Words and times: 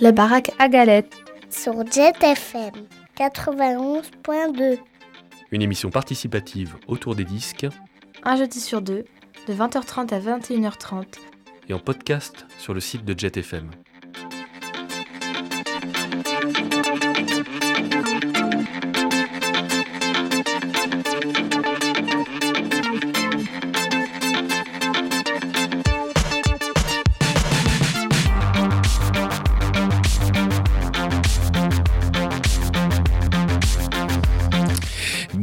La 0.00 0.12
baraque 0.12 0.50
à 0.58 0.68
galettes. 0.68 1.14
Sur 1.48 1.86
Jet 1.90 2.22
FM 2.22 2.72
91.2. 3.16 4.78
Une 5.50 5.62
émission 5.62 5.88
participative 5.90 6.76
autour 6.88 7.14
des 7.14 7.24
disques. 7.24 7.66
Un 8.22 8.36
jeudi 8.36 8.60
sur 8.60 8.82
deux, 8.82 9.04
de 9.46 9.54
20h30 9.54 10.12
à 10.12 10.20
21h30. 10.20 11.04
Et 11.68 11.74
en 11.74 11.78
podcast 11.78 12.44
sur 12.58 12.74
le 12.74 12.80
site 12.80 13.04
de 13.04 13.18
Jet 13.18 13.36
FM. 13.36 13.70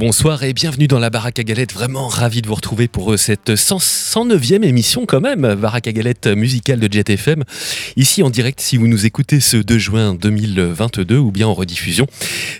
Bonsoir 0.01 0.41
et 0.41 0.53
bienvenue 0.53 0.87
dans 0.87 0.97
la 0.97 1.11
Baraque 1.11 1.37
à 1.37 1.43
Galette. 1.43 1.73
Vraiment 1.73 2.07
ravi 2.07 2.41
de 2.41 2.47
vous 2.47 2.55
retrouver 2.55 2.87
pour 2.87 3.13
euh, 3.13 3.17
cette 3.17 3.51
109e 3.51 4.63
émission 4.63 5.05
quand 5.05 5.21
même, 5.21 5.53
Baraque 5.53 5.85
à 5.85 5.91
Galette 5.91 6.25
musicale 6.25 6.79
de 6.79 6.91
Jet 6.91 7.07
FM. 7.07 7.43
Ici 7.97 8.23
en 8.23 8.31
direct 8.31 8.61
si 8.61 8.77
vous 8.77 8.87
nous 8.87 9.05
écoutez 9.05 9.39
ce 9.39 9.57
2 9.57 9.77
juin 9.77 10.15
2022 10.15 11.19
ou 11.19 11.29
bien 11.29 11.47
en 11.47 11.53
rediffusion 11.53 12.07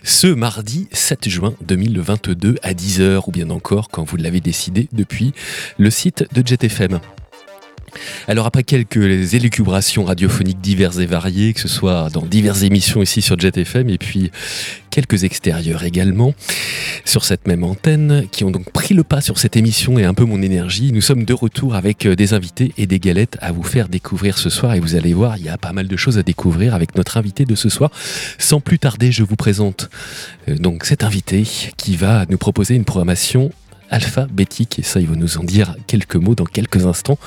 ce 0.04 0.28
mardi 0.28 0.88
7 0.92 1.30
juin 1.30 1.56
2022 1.66 2.58
à 2.62 2.74
10h 2.74 3.24
ou 3.26 3.32
bien 3.32 3.50
encore 3.50 3.90
quand 3.90 4.04
vous 4.04 4.18
l'avez 4.18 4.40
décidé 4.40 4.88
depuis 4.92 5.34
le 5.80 5.90
site 5.90 6.26
de 6.36 6.46
Jet 6.46 6.64
FM. 6.64 7.00
Alors 8.28 8.46
après 8.46 8.64
quelques 8.64 9.34
élucubrations 9.34 10.04
radiophoniques 10.04 10.62
diverses 10.62 11.00
et 11.00 11.06
variées, 11.06 11.54
que 11.54 11.60
ce 11.60 11.68
soit 11.68 12.10
dans 12.10 12.26
diverses 12.26 12.64
émissions 12.64 13.02
ici 13.02 13.22
sur 13.22 13.40
Jet 13.40 13.58
FM 13.58 13.90
et 13.90 13.98
puis 13.98 14.32
quelques 14.92 15.24
extérieurs 15.24 15.84
également 15.84 16.36
sur 17.06 17.24
cette 17.24 17.48
même 17.48 17.64
antenne 17.64 18.28
qui 18.32 18.44
ont 18.44 18.52
donc 18.52 18.72
pris 18.72 18.94
le 18.94 19.04
pas 19.04 19.22
sur 19.22 19.40
cette 19.40 19.56
émission 19.56 19.98
et 19.98 20.04
un 20.04 20.14
peu 20.14 20.26
mon 20.26 20.42
énergie, 20.42 20.92
nous 20.92 21.02
sommes 21.02 21.26
de 21.26 21.34
retour 21.34 21.76
avec 21.76 22.06
euh, 22.06 22.16
des 22.16 22.34
invités 22.34 22.74
et 22.78 22.86
des 22.86 23.00
galettes 23.00 23.38
à 23.42 23.52
vous 23.52 23.64
faire 23.64 23.88
découvrir 23.88 24.38
ce 24.38 24.50
soir 24.50 24.74
et 24.74 24.80
vous 24.80 24.96
allez 24.96 25.14
voir, 25.14 25.38
il 25.38 25.46
y 25.46 25.50
a 25.50 25.58
pas 25.58 25.72
mal 25.72 25.88
de 25.88 25.98
choses 25.98 26.18
à 26.18 26.24
découvrir 26.24 26.76
avec 26.76 26.96
notre 26.96 27.18
invité 27.18 27.46
de 27.46 27.56
ce 27.56 27.70
soir. 27.70 27.90
Sans 28.38 28.60
plus 28.60 28.80
tarder, 28.80 29.12
je 29.12 29.24
vous 29.24 29.36
présente 29.36 29.90
euh, 30.50 30.56
donc 30.56 30.86
cet 30.86 31.04
invité 31.04 31.48
qui 31.78 31.96
va 31.96 32.26
nous 32.30 32.38
proposer 32.38 32.76
une 32.76 32.86
programmation 32.86 33.52
alphabétique. 33.92 34.80
Et 34.80 34.84
ça, 34.84 35.00
il 35.00 35.08
va 35.08 35.16
nous 35.16 35.38
en 35.38 35.44
dire 35.44 35.76
quelques 35.86 36.16
mots 36.16 36.34
dans 36.34 36.46
quelques 36.46 36.88
instants. 36.88 37.20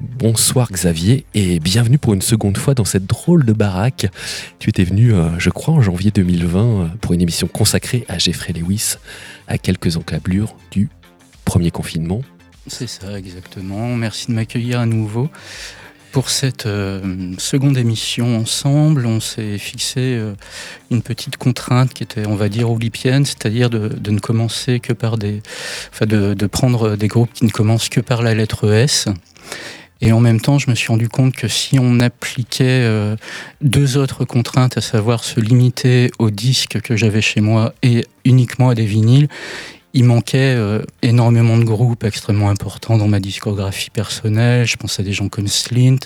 Bonsoir 0.00 0.70
Xavier 0.72 1.26
et 1.34 1.60
bienvenue 1.60 1.98
pour 1.98 2.14
une 2.14 2.22
seconde 2.22 2.56
fois 2.56 2.74
dans 2.74 2.86
cette 2.86 3.06
drôle 3.06 3.44
de 3.44 3.52
baraque. 3.52 4.06
Tu 4.58 4.70
étais 4.70 4.84
venu, 4.84 5.12
euh, 5.12 5.28
je 5.38 5.50
crois, 5.50 5.74
en 5.74 5.82
janvier 5.82 6.10
2020 6.10 6.60
euh, 6.60 6.86
pour 7.00 7.12
une 7.12 7.20
émission 7.20 7.48
consacrée 7.48 8.06
à 8.08 8.18
Jeffrey 8.18 8.52
Lewis, 8.52 8.94
à 9.48 9.58
quelques 9.58 9.96
encablures 9.96 10.56
du 10.70 10.88
premier 11.44 11.70
confinement. 11.70 12.22
C'est 12.66 12.86
ça, 12.86 13.18
exactement. 13.18 13.94
Merci 13.94 14.28
de 14.28 14.32
m'accueillir 14.32 14.80
à 14.80 14.86
nouveau. 14.86 15.28
Pour 16.14 16.30
cette 16.30 16.66
euh, 16.66 17.32
seconde 17.38 17.76
émission 17.76 18.38
ensemble, 18.38 19.04
on 19.04 19.18
s'est 19.18 19.58
fixé 19.58 19.98
euh, 19.98 20.34
une 20.92 21.02
petite 21.02 21.36
contrainte 21.36 21.92
qui 21.92 22.04
était, 22.04 22.24
on 22.28 22.36
va 22.36 22.48
dire, 22.48 22.70
oulipienne, 22.70 23.24
c'est-à-dire 23.24 23.68
de, 23.68 23.90
ne 24.08 24.20
commencer 24.20 24.78
que 24.78 24.92
par 24.92 25.18
des, 25.18 25.42
enfin 25.90 26.06
de, 26.06 26.46
prendre 26.46 26.94
des 26.94 27.08
groupes 27.08 27.32
qui 27.32 27.44
ne 27.44 27.50
commencent 27.50 27.88
que 27.88 27.98
par 27.98 28.22
la 28.22 28.32
lettre 28.32 28.72
S. 28.72 29.08
Et 30.00 30.12
en 30.12 30.20
même 30.20 30.40
temps, 30.40 30.60
je 30.60 30.70
me 30.70 30.76
suis 30.76 30.86
rendu 30.86 31.08
compte 31.08 31.34
que 31.34 31.48
si 31.48 31.80
on 31.80 31.98
appliquait 31.98 32.84
euh, 32.84 33.16
deux 33.60 33.96
autres 33.96 34.24
contraintes, 34.24 34.78
à 34.78 34.82
savoir 34.82 35.24
se 35.24 35.40
limiter 35.40 36.12
aux 36.20 36.30
disques 36.30 36.80
que 36.80 36.94
j'avais 36.94 37.22
chez 37.22 37.40
moi 37.40 37.74
et 37.82 38.04
uniquement 38.24 38.68
à 38.68 38.76
des 38.76 38.86
vinyles, 38.86 39.26
il 39.94 40.04
manquait 40.04 40.56
euh, 40.56 40.82
énormément 41.02 41.56
de 41.56 41.62
groupes 41.62 42.02
extrêmement 42.02 42.50
importants 42.50 42.98
dans 42.98 43.06
ma 43.06 43.20
discographie 43.20 43.90
personnelle. 43.90 44.66
Je 44.66 44.76
pense 44.76 44.98
à 44.98 45.04
des 45.04 45.12
gens 45.12 45.28
comme 45.28 45.46
Slint, 45.46 46.00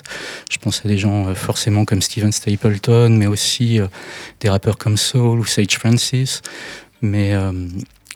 je 0.49 0.57
pense 0.59 0.85
à 0.85 0.87
des 0.87 0.97
gens 0.97 1.27
euh, 1.27 1.33
forcément 1.33 1.85
comme 1.85 2.01
Steven 2.03 2.31
Stapleton, 2.31 3.09
mais 3.09 3.25
aussi 3.25 3.79
euh, 3.79 3.87
des 4.41 4.49
rappeurs 4.49 4.77
comme 4.77 4.95
Soul 4.95 5.39
ou 5.39 5.45
Sage 5.45 5.77
Francis. 5.79 6.41
Mais 7.01 7.33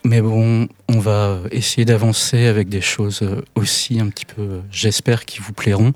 mais 0.06 0.22
bon, 0.22 0.68
on 0.90 1.00
va 1.00 1.40
essayer 1.52 1.86
d'avancer 1.86 2.46
avec 2.48 2.68
des 2.68 2.82
choses 2.82 3.22
aussi 3.56 4.00
un 4.00 4.10
petit 4.10 4.26
peu, 4.26 4.62
j'espère, 4.70 5.26
qui 5.26 5.40
vous 5.40 5.54
plairont. 5.54 5.94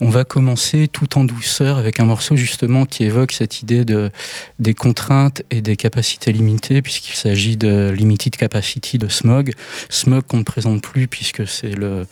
On 0.00 0.08
va 0.08 0.24
commencer 0.24 0.88
tout 0.88 1.18
en 1.18 1.24
douceur 1.24 1.76
avec 1.76 2.00
un 2.00 2.04
morceau 2.04 2.36
justement 2.36 2.86
qui 2.86 3.04
évoque 3.04 3.32
cette 3.32 3.62
idée 3.62 3.84
de, 3.84 4.10
des 4.58 4.74
contraintes 4.74 5.42
et 5.50 5.60
des 5.60 5.76
capacités 5.76 6.32
limitées, 6.32 6.82
puisqu'il 6.82 7.14
s'agit 7.14 7.56
de 7.56 7.90
Limited 7.90 8.36
Capacity 8.36 8.98
de 8.98 9.08
Smog. 9.08 9.52
Smog 9.90 10.24
qu'on 10.26 10.38
ne 10.38 10.44
présente 10.44 10.82
plus 10.82 11.08
puisque 11.08 11.46
c'est 11.46 11.74
le, 11.74 12.06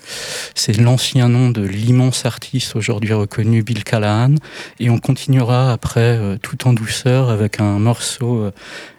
c'est 0.54 0.76
l'ancien 0.76 1.28
nom 1.28 1.50
de 1.50 1.62
l'immense 1.62 2.26
artiste 2.26 2.76
aujourd'hui 2.76 3.12
reconnu 3.12 3.62
Bill 3.62 3.84
Callahan. 3.84 4.34
Et 4.78 4.90
on 4.90 4.98
continuera 4.98 5.72
après 5.72 6.16
euh, 6.16 6.36
tout 6.40 6.66
en 6.68 6.72
douceur 6.72 7.30
avec 7.30 7.60
un 7.60 7.78
morceau 7.78 8.44
euh, 8.44 8.50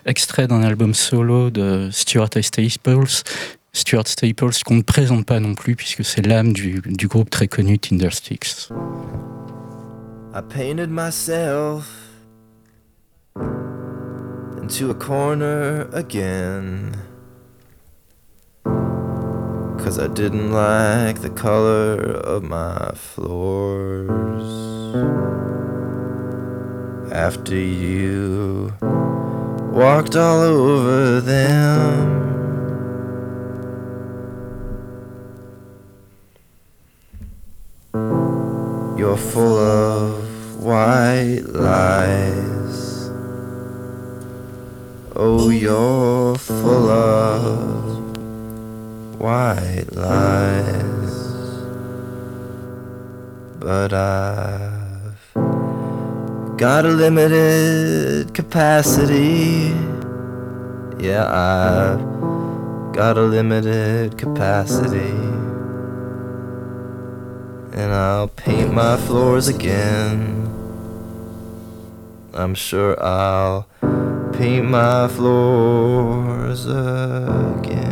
extrait 0.06 0.48
d'un 0.48 0.64
album 0.64 0.94
solo 0.94 1.50
de 1.50 1.90
Stuart 1.92 2.30
Staples, 2.42 3.24
Stuart 3.74 4.08
Staples 4.08 4.64
qu'on 4.66 4.76
ne 4.76 4.82
présente 4.82 5.26
pas 5.26 5.40
non 5.40 5.56
plus 5.56 5.76
puisque 5.76 6.04
c'est 6.04 6.26
l'âme 6.26 6.54
du, 6.54 6.82
du, 6.86 7.08
groupe 7.08 7.30
très 7.30 7.48
connu 7.48 7.80
Tindersticks. 7.80 8.70
I 10.34 10.42
painted 10.42 10.90
myself 10.90 11.86
into 14.62 14.90
a 14.90 14.96
corner 14.96 15.90
again 15.94 16.92
Cause 19.84 19.98
I 19.98 20.08
didn't 20.08 20.52
like 20.52 21.22
the 21.22 21.30
color 21.30 22.00
of 22.24 22.44
my 22.44 22.92
floors. 22.94 24.44
After 27.12 27.56
you 27.56 28.72
walked 29.72 30.16
all 30.18 30.42
over 30.42 31.22
them. 31.22 32.20
You're 39.00 39.18
full 39.18 39.58
of 39.58 40.62
white 40.62 41.44
lies. 41.48 43.09
Oh, 45.16 45.50
you're 45.50 46.36
full 46.36 46.90
of 46.90 48.09
white 49.20 49.86
lies. 49.92 51.16
But 53.59 53.94
I 53.94 54.21
Got 56.62 56.86
a 56.86 56.90
limited 56.90 58.36
capacity. 58.36 59.74
Yeah, 61.04 61.26
I've 61.26 62.94
got 62.94 63.18
a 63.18 63.24
limited 63.24 64.16
capacity. 64.16 65.10
And 67.74 67.92
I'll 67.92 68.28
paint 68.28 68.72
my 68.76 68.96
floors 68.96 69.48
again. 69.48 70.46
I'm 72.32 72.54
sure 72.54 72.96
I'll 73.04 73.68
paint 74.34 74.70
my 74.70 75.08
floors 75.08 76.68
again. 76.68 77.91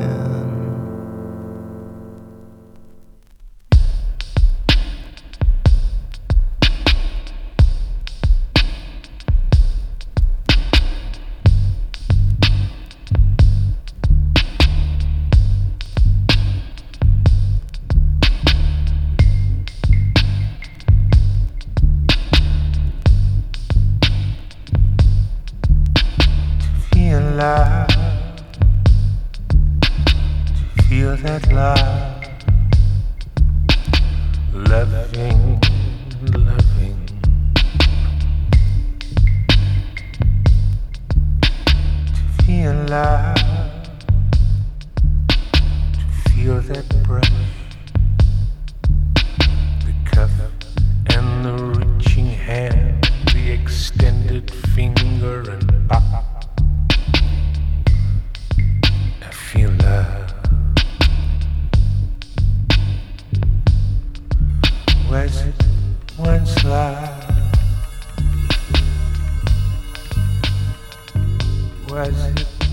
Was 71.90 72.14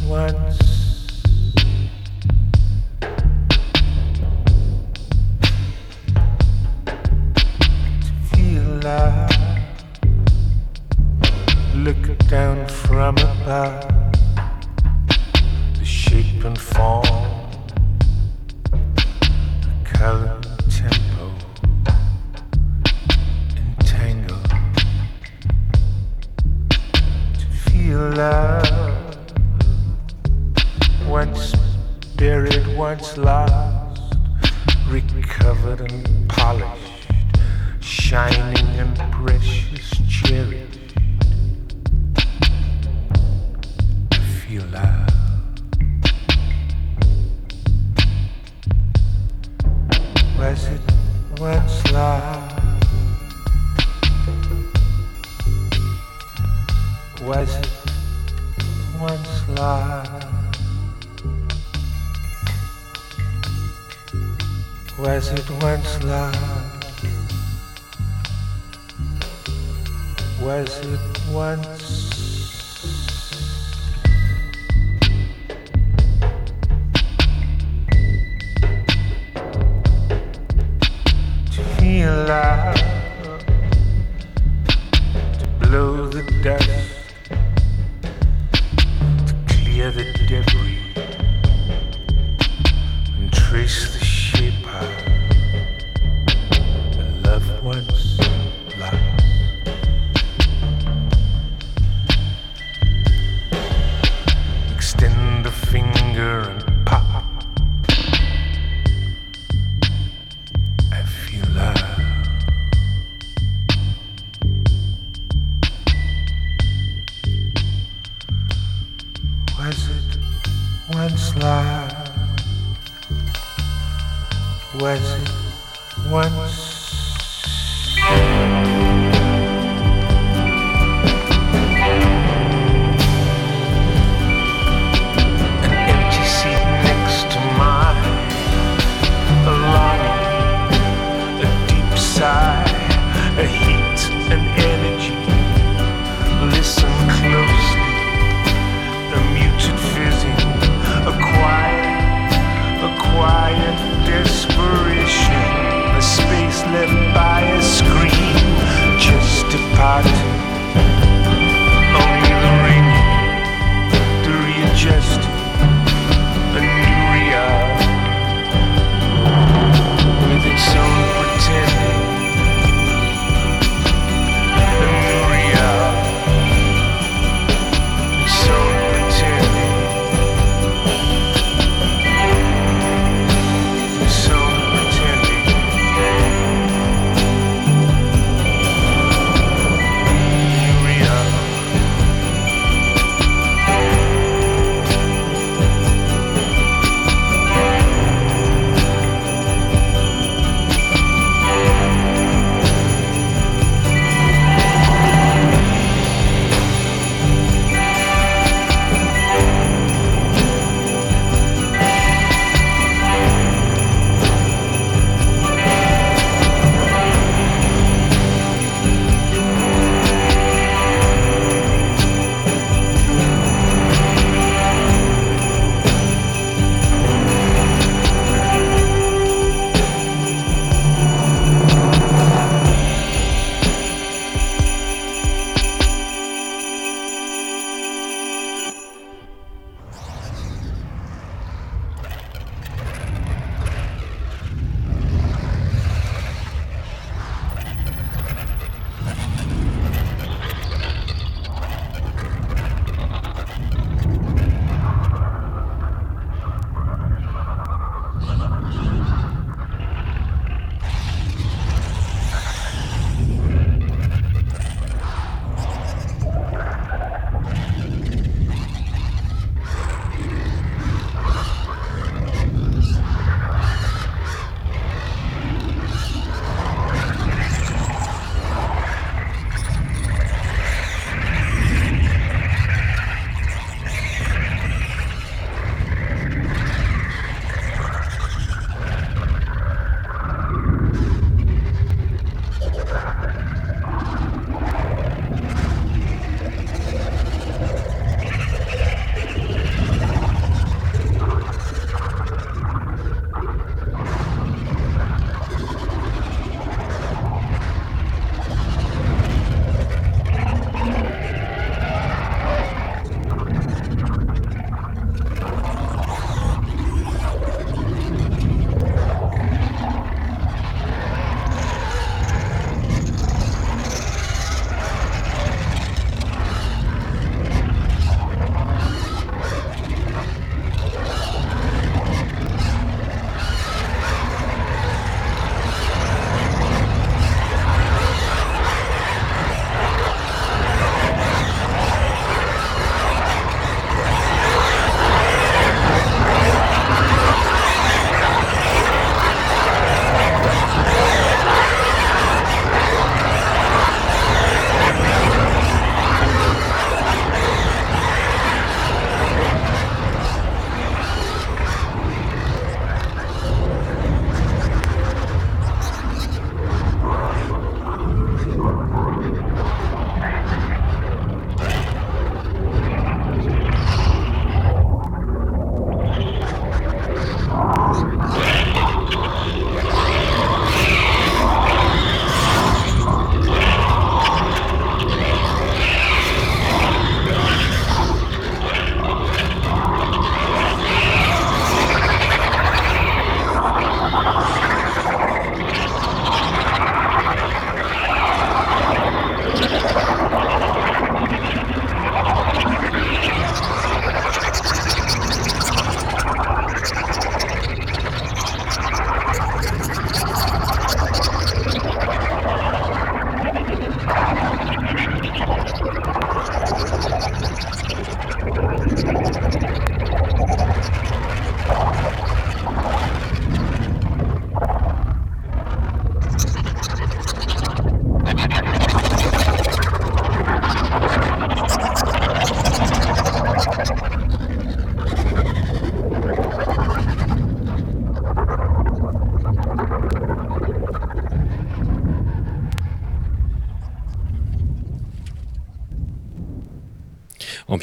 once? 0.07 0.76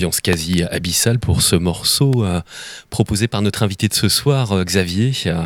Ambiance 0.04 0.20
quasi 0.20 0.64
abyssale 0.64 1.18
pour 1.18 1.42
ce 1.42 1.56
morceau 1.56 2.26
euh, 2.26 2.42
proposé 2.90 3.30
par 3.30 3.42
notre 3.42 3.64
invité 3.64 3.88
de 3.88 3.94
ce 3.94 4.10
soir, 4.10 4.52
euh, 4.52 4.66
Xavier. 4.66 5.14
Euh, 5.28 5.44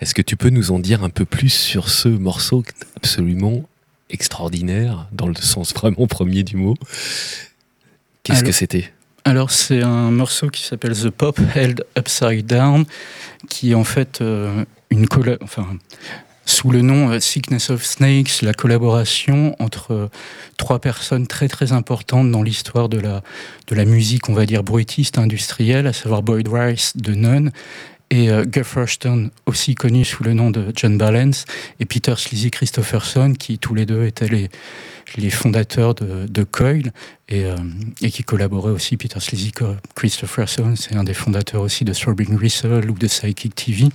Est-ce 0.00 0.14
que 0.14 0.22
tu 0.22 0.36
peux 0.36 0.50
nous 0.50 0.72
en 0.72 0.80
dire 0.80 1.04
un 1.04 1.10
peu 1.10 1.24
plus 1.24 1.50
sur 1.50 1.88
ce 1.88 2.08
morceau 2.08 2.64
absolument 2.96 3.62
extraordinaire, 4.10 5.06
dans 5.12 5.28
le 5.28 5.36
sens 5.36 5.72
vraiment 5.72 6.08
premier 6.08 6.42
du 6.42 6.56
mot? 6.56 6.74
Qu'est-ce 8.24 8.42
que 8.42 8.50
c'était? 8.50 8.92
Alors 9.24 9.52
c'est 9.52 9.82
un 9.82 10.10
morceau 10.10 10.48
qui 10.48 10.64
s'appelle 10.64 10.98
The 10.98 11.10
Pop 11.10 11.38
Held 11.54 11.84
Upside 11.96 12.46
Down, 12.46 12.86
qui 13.48 13.70
est 13.70 13.74
en 13.74 13.84
fait 13.84 14.20
euh, 14.20 14.64
une 14.90 15.06
enfin 15.40 15.68
sous 16.46 16.70
le 16.70 16.82
nom 16.82 17.10
euh, 17.10 17.20
Sickness 17.20 17.70
of 17.70 17.84
Snakes, 17.84 18.42
la 18.42 18.52
collaboration 18.52 19.56
entre 19.58 19.92
euh, 19.92 20.08
trois 20.56 20.78
personnes 20.78 21.26
très 21.26 21.48
très 21.48 21.72
importantes 21.72 22.30
dans 22.30 22.42
l'histoire 22.42 22.88
de 22.88 22.98
la 22.98 23.22
de 23.66 23.74
la 23.74 23.84
musique, 23.84 24.28
on 24.28 24.34
va 24.34 24.46
dire 24.46 24.62
bruitiste 24.62 25.18
industrielle, 25.18 25.86
à 25.86 25.92
savoir 25.92 26.22
Boyd 26.22 26.48
Rice 26.48 26.96
de 26.96 27.14
None 27.14 27.50
et 28.10 28.30
euh, 28.30 28.44
Guff 28.44 28.74
Rushton, 28.74 29.30
aussi 29.46 29.74
connu 29.74 30.04
sous 30.04 30.22
le 30.22 30.34
nom 30.34 30.50
de 30.50 30.70
John 30.76 30.98
Balance, 30.98 31.46
et 31.80 31.86
Peter 31.86 32.14
Sleazy 32.16 32.50
Christopherson, 32.50 33.32
qui 33.32 33.58
tous 33.58 33.74
les 33.74 33.86
deux 33.86 34.04
étaient 34.04 34.28
les, 34.28 34.50
les 35.16 35.30
fondateurs 35.30 35.94
de, 35.94 36.44
Coil, 36.44 36.92
et, 37.30 37.46
et 38.02 38.10
qui 38.10 38.22
collaboraient 38.22 38.70
aussi. 38.70 38.98
Peter 38.98 39.18
Sleazy 39.18 39.52
Christopherson, 39.96 40.74
c'est 40.76 40.94
un 40.94 41.02
des 41.02 41.14
fondateurs 41.14 41.62
aussi 41.62 41.84
de 41.84 41.94
Throbbing 41.94 42.36
Gristle 42.36 42.88
ou 42.90 42.94
de 42.94 43.06
Psychic 43.06 43.54
TV. 43.54 43.88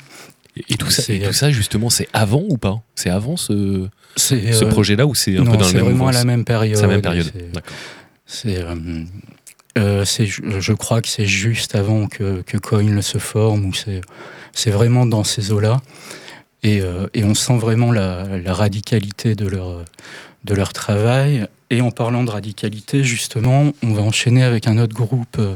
Et 0.70 0.76
tout, 0.78 0.90
ça, 0.90 1.02
C'est- 1.02 1.16
et 1.18 1.20
tout 1.20 1.34
ça, 1.34 1.52
justement, 1.52 1.90
c'est 1.90 2.08
avant 2.14 2.44
ou 2.50 2.58
pas? 2.58 2.82
C'est 2.96 3.10
avant 3.10 3.38
ce, 3.38 3.88
C'est 4.16 4.52
ce 4.52 4.66
euh, 4.66 4.70
projet-là 4.70 5.06
ou 5.06 5.16
c'est 5.16 5.38
un 5.38 5.44
non, 5.44 5.52
peu 5.52 5.58
dans 5.58 5.66
le 5.66 5.72
c'est 5.72 5.78
même 5.78 5.86
vraiment 5.86 6.08
à 6.08 6.12
la 6.12 6.24
même 6.26 6.44
période. 6.46 6.76
C'est 6.76 6.82
la 6.84 6.88
même 6.88 7.02
période. 7.02 7.32
C'est-. 7.34 7.62
C'est, 8.26 8.58
euh, 8.64 8.76
euh, 9.78 10.06
c'est- 10.06 10.26
je 10.28 10.74
crois 10.74 11.02
que 11.02 11.08
c'est 11.08 11.26
juste 11.26 11.76
avant 11.76 12.08
que, 12.08 12.42
que 12.42 12.58
Coin 12.58 13.02
se 13.02 13.18
forme, 13.18 13.66
ou 13.66 13.74
c'est, 13.74 14.02
c'est 14.54 14.72
vraiment 14.72 15.06
dans 15.06 15.24
ces 15.24 15.52
eaux-là. 15.52 15.82
Et, 16.64 16.82
euh, 16.82 17.08
et 17.14 17.24
on 17.24 17.34
sent 17.36 17.58
vraiment 17.58 17.92
la, 17.92 18.26
la 18.38 18.54
radicalité 18.54 19.34
de 19.36 19.48
leur, 19.48 19.86
de 20.44 20.54
leur 20.54 20.74
travail. 20.74 21.48
Et 21.72 21.82
en 21.82 21.92
parlant 21.92 22.24
de 22.24 22.32
radicalité, 22.32 23.04
justement, 23.04 23.72
on 23.84 23.94
va 23.94 24.02
enchaîner 24.02 24.44
avec 24.44 24.68
un 24.68 24.80
autre 24.80 24.96
groupe 24.96 25.38
euh, 25.38 25.56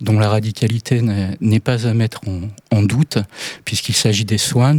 dont 0.00 0.18
la 0.18 0.30
radicalité 0.30 1.02
n'est, 1.02 1.60
pas 1.60 1.86
à 1.86 1.92
mettre 1.92 2.22
en, 2.70 2.82
doute, 2.82 3.18
puisqu'il 3.66 3.94
s'agit 3.94 4.24
des 4.24 4.38
Swans. 4.38 4.78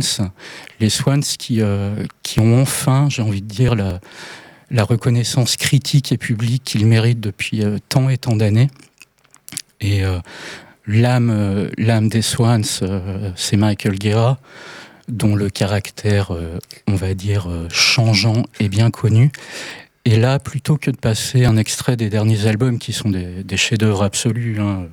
Les 0.80 0.90
Swans 0.90 1.22
qui, 1.22 1.62
euh, 1.62 2.04
qui 2.24 2.40
ont 2.40 2.60
enfin, 2.60 3.08
j'ai 3.10 3.22
envie 3.22 3.44
de 3.44 3.48
dire, 3.48 3.76
la, 3.76 4.00
reconnaissance 4.84 5.58
critique 5.58 6.12
et 6.12 6.18
publique 6.18 6.64
qu'ils 6.64 6.88
méritent 6.88 7.20
depuis 7.20 7.64
euh, 7.64 7.78
tant 7.90 8.10
et 8.10 8.18
tant 8.18 8.36
d'années. 8.36 8.72
Et 9.80 10.02
l'âme, 10.88 11.70
l'âme 11.78 12.08
des 12.08 12.22
Swans, 12.22 12.64
c'est 13.36 13.58
Michael 13.58 13.96
Guerra, 13.96 14.40
dont 15.10 15.36
le 15.36 15.50
caractère, 15.50 16.32
on 16.88 16.96
va 16.96 17.14
dire, 17.14 17.50
changeant 17.70 18.44
est 18.62 18.70
bien 18.70 18.92
connu. 18.92 19.30
Et 20.06 20.18
là, 20.18 20.38
plutôt 20.38 20.78
que 20.78 20.92
de 20.92 20.98
passer 20.98 21.46
un 21.46 21.56
extrait 21.56 21.96
des 21.96 22.10
derniers 22.10 22.46
albums 22.46 22.78
qui 22.78 22.92
sont 22.92 23.10
des, 23.10 23.58
chefs-d'œuvre 23.58 24.04
absolus, 24.04 24.60
hein, 24.60 24.88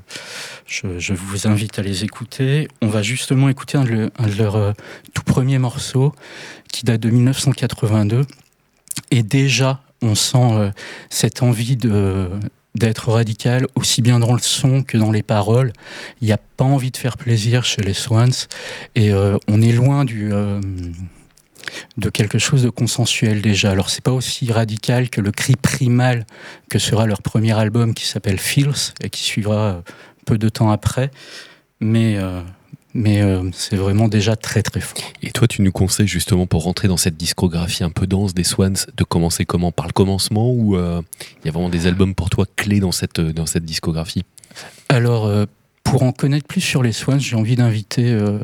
je, 0.67 1.13
vous 1.13 1.49
invite 1.49 1.81
à 1.81 1.83
les 1.83 2.05
écouter. 2.05 2.69
On 2.81 2.87
va 2.87 3.03
justement 3.03 3.49
écouter 3.49 3.77
un 3.77 3.85
de, 3.85 4.11
leurs 4.39 4.57
euh, 4.57 4.73
tout 5.13 5.25
premiers 5.25 5.59
morceaux 5.59 6.15
qui 6.71 6.85
date 6.85 7.01
de 7.01 7.11
1982. 7.11 8.25
Et 9.11 9.25
déjà, 9.25 9.83
on 10.01 10.15
sent 10.15 10.39
euh, 10.53 10.71
cette 11.09 11.43
envie 11.43 11.77
de 11.77 12.29
d'être 12.77 13.11
radical 13.11 13.67
aussi 13.75 14.01
bien 14.01 14.21
dans 14.21 14.33
le 14.33 14.39
son 14.39 14.85
que 14.85 14.97
dans 14.97 15.11
les 15.11 15.25
paroles. 15.25 15.73
Il 16.21 16.27
n'y 16.27 16.33
a 16.33 16.39
pas 16.39 16.65
envie 16.65 16.93
de 16.93 16.97
faire 16.97 17.17
plaisir 17.17 17.65
chez 17.65 17.83
les 17.83 17.95
Swans 17.95 18.31
et 18.95 19.11
euh, 19.13 19.39
on 19.49 19.61
est 19.61 19.73
loin 19.73 20.05
du 20.05 20.33
de 21.97 22.11
quelque 22.11 22.39
chose 22.39 22.63
de 22.63 22.71
consensuel 22.71 23.43
déjà. 23.43 23.71
Alors 23.71 23.91
c'est 23.91 24.05
pas 24.05 24.13
aussi 24.13 24.51
radical 24.53 25.11
que 25.11 25.21
le 25.21 25.33
cri 25.33 25.55
primal 25.57 26.27
que 26.69 26.79
sera 26.79 27.07
leur 27.07 27.23
premier 27.23 27.53
album 27.59 27.95
qui 27.95 28.07
s'appelle 28.07 28.39
Feels 28.39 28.95
et 29.03 29.11
qui 29.11 29.23
suivra 29.23 29.57
euh, 29.57 29.81
peu 30.27 30.39
de 30.39 30.49
temps 30.49 30.71
après, 30.71 31.11
mais 31.81 32.17
euh, 32.17 32.43
mais 32.95 33.23
euh, 33.23 33.49
c'est 33.53 33.77
vraiment 33.77 34.09
déjà 34.09 34.37
très 34.37 34.63
très 34.63 34.81
fort. 34.81 35.03
Et 35.23 35.31
toi, 35.31 35.47
tu 35.47 35.63
nous 35.63 35.73
conseilles 35.73 36.09
justement 36.09 36.47
pour 36.47 36.65
rentrer 36.65 36.89
dans 36.89 36.97
cette 36.97 37.17
discographie 37.17 37.85
un 37.85 37.91
peu 37.91 38.07
dense 38.07 38.35
des 38.35 38.45
Swans, 38.45 38.75
de 38.97 39.05
commencer 39.05 39.45
comment? 39.45 39.73
Par 39.73 39.87
le 39.87 39.93
commencement 39.93 40.51
ou 40.51 40.77
euh, 40.77 41.01
il 41.43 41.47
y 41.47 41.49
a 41.49 41.53
vraiment 41.53 41.69
des 41.69 41.87
albums 41.87 42.15
pour 42.15 42.31
toi 42.31 42.47
clés 42.57 42.81
dans 42.81 42.93
cette, 42.93 43.21
dans 43.21 43.47
cette 43.47 43.65
discographie? 43.65 44.25
Alors, 44.89 45.31
pour 45.83 46.03
en 46.05 46.13
connaître 46.13 46.47
plus 46.47 46.61
sur 46.61 46.83
les 46.83 46.93
Swans, 46.93 47.19
j'ai 47.19 47.35
envie 47.37 47.57
d'inviter 47.57 48.11
euh, 48.13 48.39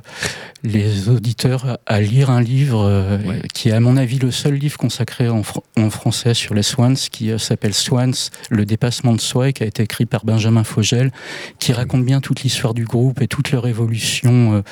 les 0.64 1.08
auditeurs 1.08 1.78
à 1.86 2.00
lire 2.00 2.30
un 2.30 2.40
livre 2.40 2.82
euh, 2.84 3.18
Ouais. 3.18 3.40
qui 3.54 3.68
est, 3.68 3.72
à 3.72 3.78
mon 3.80 3.96
avis, 3.96 4.18
le 4.18 4.30
seul 4.32 4.54
livre 4.54 4.76
consacré 4.78 5.28
en, 5.28 5.42
fr- 5.42 5.60
en 5.76 5.90
français 5.90 6.34
sur 6.34 6.54
les 6.54 6.62
Swans, 6.64 6.94
qui 6.96 7.30
euh, 7.30 7.38
s'appelle 7.38 7.74
Swans, 7.74 8.10
le 8.50 8.64
dépassement 8.64 9.12
de 9.12 9.20
soi, 9.20 9.50
et 9.50 9.52
qui 9.52 9.62
a 9.62 9.66
été 9.66 9.82
écrit 9.82 10.06
par 10.06 10.24
Benjamin 10.24 10.64
Fogel, 10.64 11.12
qui 11.60 11.72
raconte 11.72 12.04
bien 12.04 12.20
toute 12.20 12.42
l'histoire 12.42 12.74
du 12.74 12.84
groupe 12.84 13.20
et 13.20 13.28
toute 13.28 13.52
leur 13.52 13.66
évolution 13.68 14.54
euh, 14.54 14.62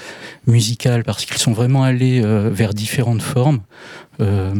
musicale, 0.47 1.04
parce 1.04 1.26
qu'ils 1.26 1.38
sont 1.38 1.52
vraiment 1.52 1.85
allés 1.85 2.23
euh, 2.25 2.50
vers 2.50 2.75
différentes 2.75 3.23
formes. 3.23 3.61
euh, 4.21 4.52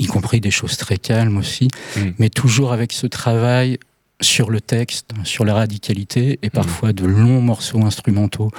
y 0.00 0.06
compris 0.06 0.40
des 0.40 0.50
choses 0.50 0.76
très 0.76 0.98
calmes 0.98 1.36
aussi, 1.38 1.68
Mm. 1.96 2.00
mais 2.18 2.28
toujours 2.28 2.72
avec 2.72 2.92
ce 2.92 3.06
travail 3.06 3.78
sur 4.20 4.50
le 4.50 4.60
texte, 4.60 5.10
sur 5.24 5.44
la 5.44 5.54
radicalité, 5.54 6.38
et 6.42 6.50
parfois 6.50 6.92
de 6.92 7.06
longs 7.06 7.40
morceaux 7.40 7.84
instrumentaux. 7.84 8.50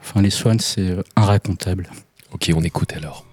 Enfin, 0.00 0.22
les 0.22 0.30
Swans, 0.30 0.58
c'est 0.58 0.90
euh, 0.90 1.02
inracontable. 1.16 1.88
Ok, 2.32 2.50
on 2.54 2.62
écoute 2.62 2.92
alors. 2.92 3.24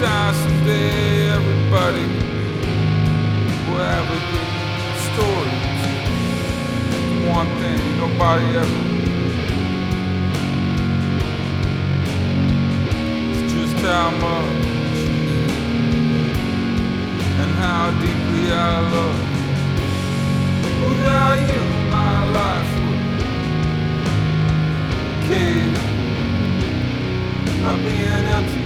die 0.00 0.32
someday. 0.32 1.30
Everybody 1.30 2.06
will 3.66 3.78
have 3.78 4.08
a 4.10 4.20
good 4.32 4.50
story. 5.08 5.56
One 7.30 7.48
thing 7.60 7.80
nobody 7.98 8.46
ever. 8.62 8.82
It's 13.30 13.52
just 13.52 13.76
how 13.84 14.10
much 14.10 14.66
and 17.40 17.50
how 17.62 17.90
deeply 18.02 18.52
I 18.52 18.80
love. 18.94 19.20
Without 20.88 21.38
you, 21.50 21.62
my 21.90 22.16
life 22.38 22.72
would 22.84 23.02
cave. 25.28 25.76
I'd 27.64 27.78
be 27.82 27.94
an 28.04 28.24
empty. 28.26 28.65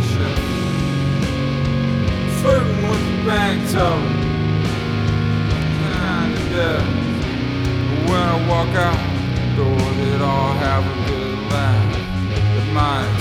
flirting 2.41 2.89
with 2.89 3.03
the 3.05 3.17
back 3.29 3.57
toe. 3.69 4.01
Kinda. 5.77 6.71
When 8.09 8.23
I 8.33 8.37
walk 8.49 8.71
out 8.87 9.01
the 9.35 9.45
door, 9.57 9.81
they'd 9.97 10.21
all 10.21 10.53
have 10.53 10.83
a 10.83 10.95
good 11.07 11.37
laugh. 11.51 11.97
It 12.57 12.67
might 12.73 13.20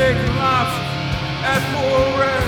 stick 0.00 0.16
left 0.16 0.80
and 1.44 1.62
forever. 1.74 2.39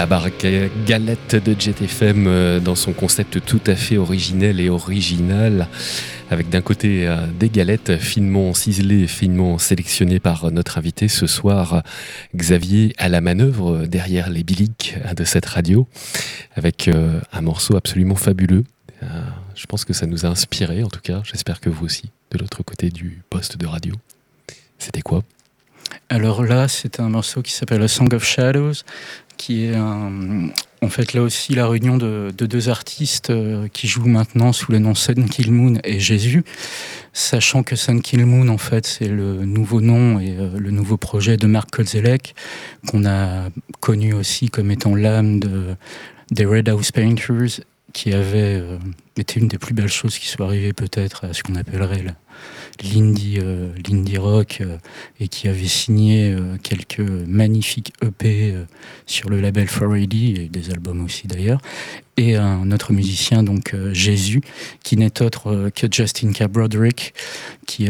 La 0.00 0.06
barque 0.06 0.46
galette 0.86 1.36
de 1.36 1.54
JetFM 1.60 2.26
euh, 2.26 2.58
dans 2.58 2.74
son 2.74 2.94
concept 2.94 3.44
tout 3.44 3.60
à 3.66 3.74
fait 3.74 3.98
originel 3.98 4.58
et 4.58 4.70
original, 4.70 5.68
avec 6.30 6.48
d'un 6.48 6.62
côté 6.62 7.06
euh, 7.06 7.26
des 7.38 7.50
galettes 7.50 7.98
finement 7.98 8.54
ciselées, 8.54 9.06
finement 9.06 9.58
sélectionnées 9.58 10.18
par 10.18 10.50
notre 10.52 10.78
invité 10.78 11.06
ce 11.06 11.26
soir, 11.26 11.82
Xavier 12.34 12.94
à 12.96 13.10
la 13.10 13.20
manœuvre 13.20 13.84
derrière 13.84 14.30
les 14.30 14.42
biliques 14.42 14.96
de 15.14 15.24
cette 15.24 15.44
radio, 15.44 15.86
avec 16.56 16.88
euh, 16.88 17.20
un 17.30 17.42
morceau 17.42 17.76
absolument 17.76 18.16
fabuleux. 18.16 18.64
Je 19.54 19.66
pense 19.66 19.84
que 19.84 19.92
ça 19.92 20.06
nous 20.06 20.24
a 20.24 20.30
inspiré, 20.30 20.82
en 20.82 20.88
tout 20.88 21.02
cas. 21.02 21.20
J'espère 21.24 21.60
que 21.60 21.68
vous 21.68 21.84
aussi, 21.84 22.10
de 22.30 22.38
l'autre 22.38 22.62
côté 22.62 22.88
du 22.88 23.20
poste 23.28 23.58
de 23.58 23.66
radio. 23.66 23.94
C'était 24.78 25.02
quoi? 25.02 25.24
Alors 26.08 26.42
là, 26.42 26.68
c'est 26.68 27.00
un 27.00 27.08
morceau 27.08 27.42
qui 27.42 27.52
s'appelle 27.52 27.82
A 27.82 27.88
Song 27.88 28.12
of 28.14 28.24
Shadows, 28.24 28.72
qui 29.40 29.64
est 29.64 29.74
en 30.82 30.88
fait 30.90 31.14
là 31.14 31.22
aussi 31.22 31.54
la 31.54 31.66
réunion 31.66 31.96
de, 31.96 32.30
deux 32.36 32.68
artistes 32.68 33.30
euh, 33.30 33.68
qui 33.72 33.88
jouent 33.88 34.06
maintenant 34.06 34.52
sous 34.52 34.70
le 34.70 34.78
nom 34.78 34.94
Sun 34.94 35.28
Kill 35.30 35.50
Moon 35.50 35.78
et 35.82 35.98
Jésus, 35.98 36.44
sachant 37.14 37.62
que 37.62 37.74
Sun 37.74 38.02
Kill 38.02 38.26
Moon 38.26 38.48
en 38.48 38.58
fait 38.58 38.86
c'est 38.86 39.08
le 39.08 39.46
nouveau 39.46 39.80
nom 39.80 40.20
et 40.20 40.36
euh, 40.38 40.50
le 40.58 40.70
nouveau 40.70 40.98
projet 40.98 41.38
de 41.38 41.46
Mark 41.46 41.70
Kozelek 41.70 42.34
qu'on 42.86 43.06
a 43.06 43.48
connu 43.80 44.12
aussi 44.12 44.50
comme 44.50 44.70
étant 44.70 44.94
l'âme 44.94 45.40
de, 45.40 45.74
des 46.30 46.44
Red 46.44 46.68
House 46.68 46.92
Painters 46.92 47.62
qui 47.92 48.12
avait 48.12 48.60
euh, 48.60 48.78
été 49.16 49.40
une 49.40 49.48
des 49.48 49.58
plus 49.58 49.74
belles 49.74 49.88
choses 49.88 50.18
qui 50.18 50.26
soit 50.26 50.46
arrivées 50.46 50.72
peut-être 50.72 51.24
à 51.24 51.32
ce 51.32 51.42
qu'on 51.42 51.56
appellerait 51.56 52.04
l'indie 52.82 53.38
euh, 53.40 53.72
rock 54.18 54.58
euh, 54.60 54.76
et 55.18 55.28
qui 55.28 55.48
avait 55.48 55.66
signé 55.66 56.36
quelques 56.62 57.00
magnifiques 57.00 57.92
EP 58.02 58.54
sur 59.06 59.28
le 59.28 59.40
label 59.40 59.66
4AD 59.66 60.40
et 60.40 60.48
des 60.48 60.70
albums 60.70 61.04
aussi 61.04 61.26
d'ailleurs 61.26 61.60
et 62.16 62.36
un 62.36 62.70
autre 62.70 62.92
musicien 62.92 63.42
donc 63.42 63.74
Jésus 63.92 64.42
qui 64.82 64.96
n'est 64.96 65.22
autre 65.22 65.70
que 65.74 65.86
Justin 65.90 66.32
K. 66.32 66.48
Broderick 66.48 67.14
qui, 67.66 67.88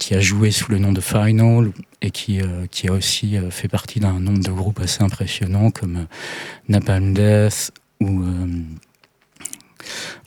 qui 0.00 0.14
a 0.14 0.20
joué 0.20 0.50
sous 0.50 0.70
le 0.70 0.78
nom 0.78 0.92
de 0.92 1.00
Final 1.00 1.72
et 2.00 2.10
qui, 2.10 2.40
qui 2.70 2.88
a 2.88 2.92
aussi 2.92 3.36
fait 3.50 3.68
partie 3.68 4.00
d'un 4.00 4.18
nombre 4.18 4.42
de 4.42 4.50
groupes 4.50 4.80
assez 4.80 5.02
impressionnants 5.02 5.70
comme 5.70 6.06
Napalm 6.68 7.12
Death 7.12 7.72
ou 8.00 8.24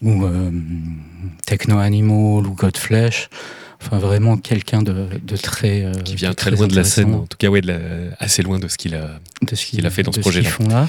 ou 0.01 0.25
euh, 0.25 0.51
Techno 1.45 1.77
Animal 1.77 2.47
ou 2.47 2.53
Godflesh. 2.53 3.29
Enfin, 3.81 3.97
vraiment 3.97 4.35
quelqu'un 4.35 4.81
de, 4.81 5.07
très. 5.41 5.85
Euh, 5.85 5.93
qui 5.93 6.15
vient 6.15 6.33
très, 6.33 6.51
loin 6.51 6.67
de 6.67 6.75
la 6.75 6.83
scène, 6.83 7.13
en 7.13 7.25
tout 7.25 7.37
cas, 7.37 7.47
ouais, 7.47 7.61
assez 8.19 8.43
loin 8.43 8.59
de 8.59 8.67
ce 8.67 8.77
qu'il 8.77 8.93
a, 8.93 9.21
de 9.41 9.55
ce 9.55 9.65
qu'il 9.65 9.85
a 9.85 9.89
fait 9.89 10.03
dans 10.03 10.11
ce 10.11 10.19
projet-là. 10.19 10.49
là. 10.67 10.87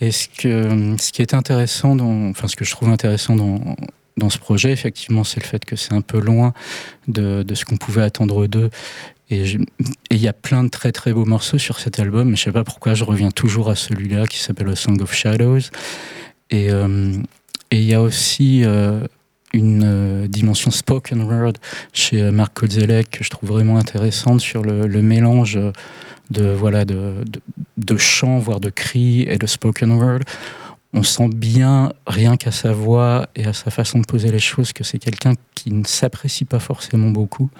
Et 0.00 0.10
ce, 0.10 0.26
que, 0.28 0.96
ce 1.00 1.12
qui 1.12 1.22
est 1.22 1.32
intéressant, 1.32 1.94
dans, 1.94 2.30
enfin, 2.30 2.48
ce 2.48 2.56
que 2.56 2.64
je 2.64 2.72
trouve 2.72 2.88
intéressant 2.88 3.36
dans, 3.36 3.76
dans 4.16 4.30
ce 4.30 4.38
projet, 4.38 4.72
effectivement, 4.72 5.22
c'est 5.22 5.40
le 5.40 5.46
fait 5.46 5.64
que 5.64 5.76
c'est 5.76 5.92
un 5.92 6.00
peu 6.00 6.18
loin 6.18 6.54
de, 7.06 7.44
de 7.44 7.54
ce 7.54 7.64
qu'on 7.64 7.76
pouvait 7.76 8.02
attendre 8.02 8.48
d'eux. 8.48 8.70
Et 9.30 9.44
il 10.10 10.16
y 10.16 10.26
a 10.26 10.32
plein 10.32 10.64
de 10.64 10.68
très 10.68 10.90
très 10.90 11.12
beaux 11.12 11.26
morceaux 11.26 11.58
sur 11.58 11.78
cet 11.78 12.00
album, 12.00 12.30
mais 12.30 12.36
je 12.36 12.44
sais 12.44 12.52
pas 12.52 12.64
pourquoi 12.64 12.94
je 12.94 13.04
reviens 13.04 13.30
toujours 13.30 13.68
à 13.68 13.76
celui-là 13.76 14.26
qui 14.26 14.38
s'appelle 14.38 14.68
A 14.68 14.76
Song 14.76 15.00
of 15.02 15.14
Shadows. 15.14 15.60
Et, 16.50 16.70
euh, 16.70 17.12
et 17.70 17.78
il 17.78 17.84
y 17.84 17.94
a 17.94 18.02
aussi 18.02 18.64
euh, 18.64 19.00
une 19.52 19.82
euh, 19.84 20.26
dimension 20.26 20.70
spoken 20.70 21.22
word 21.22 21.54
chez 21.92 22.22
euh, 22.22 22.32
Marc 22.32 22.54
Kozelek 22.54 23.10
que 23.10 23.24
je 23.24 23.30
trouve 23.30 23.50
vraiment 23.50 23.78
intéressante 23.78 24.40
sur 24.40 24.62
le, 24.62 24.86
mélange 25.02 25.58
de, 26.30 26.50
voilà, 26.50 26.84
de, 26.84 27.24
de, 27.26 27.40
de 27.76 27.96
chants, 27.96 28.38
voire 28.38 28.60
de 28.60 28.70
cris 28.70 29.22
et 29.22 29.38
de 29.38 29.46
spoken 29.46 29.92
word 29.92 30.20
on 30.94 31.02
sent 31.02 31.28
bien, 31.28 31.92
rien 32.06 32.38
qu'à 32.38 32.50
sa 32.50 32.72
voix 32.72 33.28
et 33.36 33.44
à 33.44 33.52
sa 33.52 33.70
façon 33.70 33.98
de 33.98 34.06
poser 34.06 34.32
les 34.32 34.38
choses, 34.38 34.72
que 34.72 34.84
c'est 34.84 34.98
quelqu'un 34.98 35.34
qui 35.54 35.70
ne 35.70 35.84
s'apprécie 35.84 36.46
pas 36.46 36.60
forcément 36.60 37.10
beaucoup. 37.10 37.50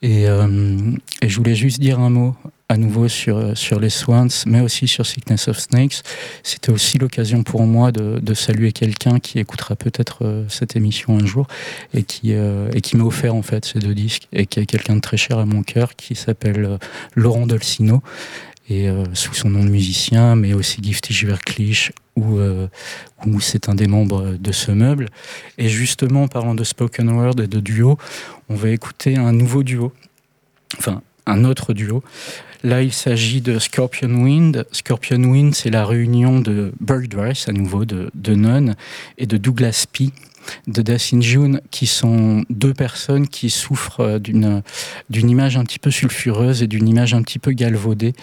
Et, 0.00 0.22
et, 0.22 1.28
je 1.28 1.36
voulais 1.36 1.54
juste 1.54 1.80
dire 1.80 2.00
un 2.00 2.08
mot 2.08 2.34
à 2.68 2.76
nouveau 2.76 3.08
sur, 3.08 3.56
sur 3.56 3.78
les 3.78 3.90
Swans, 3.90 4.28
mais 4.46 4.60
aussi 4.60 4.88
sur 4.88 5.06
Sickness 5.06 5.48
of 5.48 5.58
Snakes. 5.58 6.02
C'était 6.42 6.72
aussi 6.72 6.98
l'occasion 6.98 7.42
pour 7.42 7.62
moi 7.62 7.92
de, 7.92 8.18
de 8.18 8.34
saluer 8.34 8.72
quelqu'un 8.72 9.20
qui 9.20 9.38
écoutera 9.38 9.76
peut-être 9.76 10.24
euh, 10.24 10.44
cette 10.48 10.74
émission 10.74 11.16
un 11.16 11.24
jour 11.24 11.46
et 11.94 12.02
qui, 12.02 12.32
euh, 12.32 12.68
et 12.72 12.80
qui 12.80 12.96
m'a 12.96 13.04
offert 13.04 13.34
en 13.34 13.42
fait 13.42 13.64
ces 13.64 13.78
deux 13.78 13.94
disques 13.94 14.26
et 14.32 14.46
qui 14.46 14.58
est 14.58 14.66
quelqu'un 14.66 14.96
de 14.96 15.00
très 15.00 15.16
cher 15.16 15.38
à 15.38 15.46
mon 15.46 15.62
cœur 15.62 15.94
qui 15.94 16.16
s'appelle 16.16 16.64
euh, 16.64 16.78
Laurent 17.14 17.46
Dolcino 17.46 18.02
et 18.68 18.88
sous 19.12 19.32
son 19.32 19.48
nom 19.48 19.62
de 19.62 19.68
musicien, 19.68 20.34
mais 20.34 20.52
aussi 20.52 20.82
Gifty 20.82 21.12
Verklich, 21.24 21.92
où, 22.16 22.40
où 23.24 23.40
c'est 23.40 23.68
un 23.68 23.76
des 23.76 23.86
membres 23.86 24.32
de 24.40 24.50
ce 24.50 24.72
meuble. 24.72 25.06
Et 25.56 25.68
justement, 25.68 26.26
parlant 26.26 26.56
de 26.56 26.64
spoken 26.64 27.10
word 27.10 27.40
et 27.40 27.46
de 27.46 27.60
duo, 27.60 27.96
on 28.48 28.56
va 28.56 28.70
écouter 28.70 29.18
un 29.18 29.30
nouveau 29.30 29.62
duo, 29.62 29.92
enfin 30.78 31.00
un 31.26 31.44
autre 31.44 31.72
duo, 31.72 32.02
Là, 32.66 32.82
il 32.82 32.92
s'agit 32.92 33.40
de 33.42 33.60
Scorpion 33.60 34.08
Wind. 34.08 34.66
Scorpion 34.72 35.22
Wind, 35.22 35.54
c'est 35.54 35.70
la 35.70 35.84
réunion 35.86 36.40
de 36.40 36.72
Bird 36.80 37.14
Rice, 37.14 37.48
à 37.48 37.52
nouveau, 37.52 37.84
de, 37.84 38.10
de 38.14 38.74
et 39.18 39.26
de 39.26 39.36
Douglas 39.36 39.86
P 39.92 40.10
de 40.66 40.82
Dacin 40.82 41.20
June, 41.20 41.60
qui 41.70 41.86
sont 41.86 42.44
deux 42.50 42.74
personnes 42.74 43.26
qui 43.28 43.50
souffrent 43.50 44.18
d'une 44.18 44.62
d'une 45.10 45.28
image 45.30 45.56
un 45.56 45.64
petit 45.64 45.78
peu 45.78 45.90
sulfureuse 45.90 46.62
et 46.62 46.66
d'une 46.66 46.88
image 46.88 47.14
un 47.14 47.22
petit 47.22 47.38
peu 47.40 47.52
galvaudée, 47.52 48.14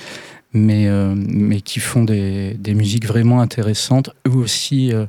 mais, 0.54 0.88
euh, 0.88 1.13
mais 1.16 1.62
qui 1.62 1.80
font 1.80 2.04
des, 2.04 2.54
des, 2.54 2.74
musiques 2.74 3.06
vraiment 3.06 3.42
intéressantes. 3.42 4.12
Eux 4.28 4.36
aussi, 4.36 4.94
euh, 4.94 5.06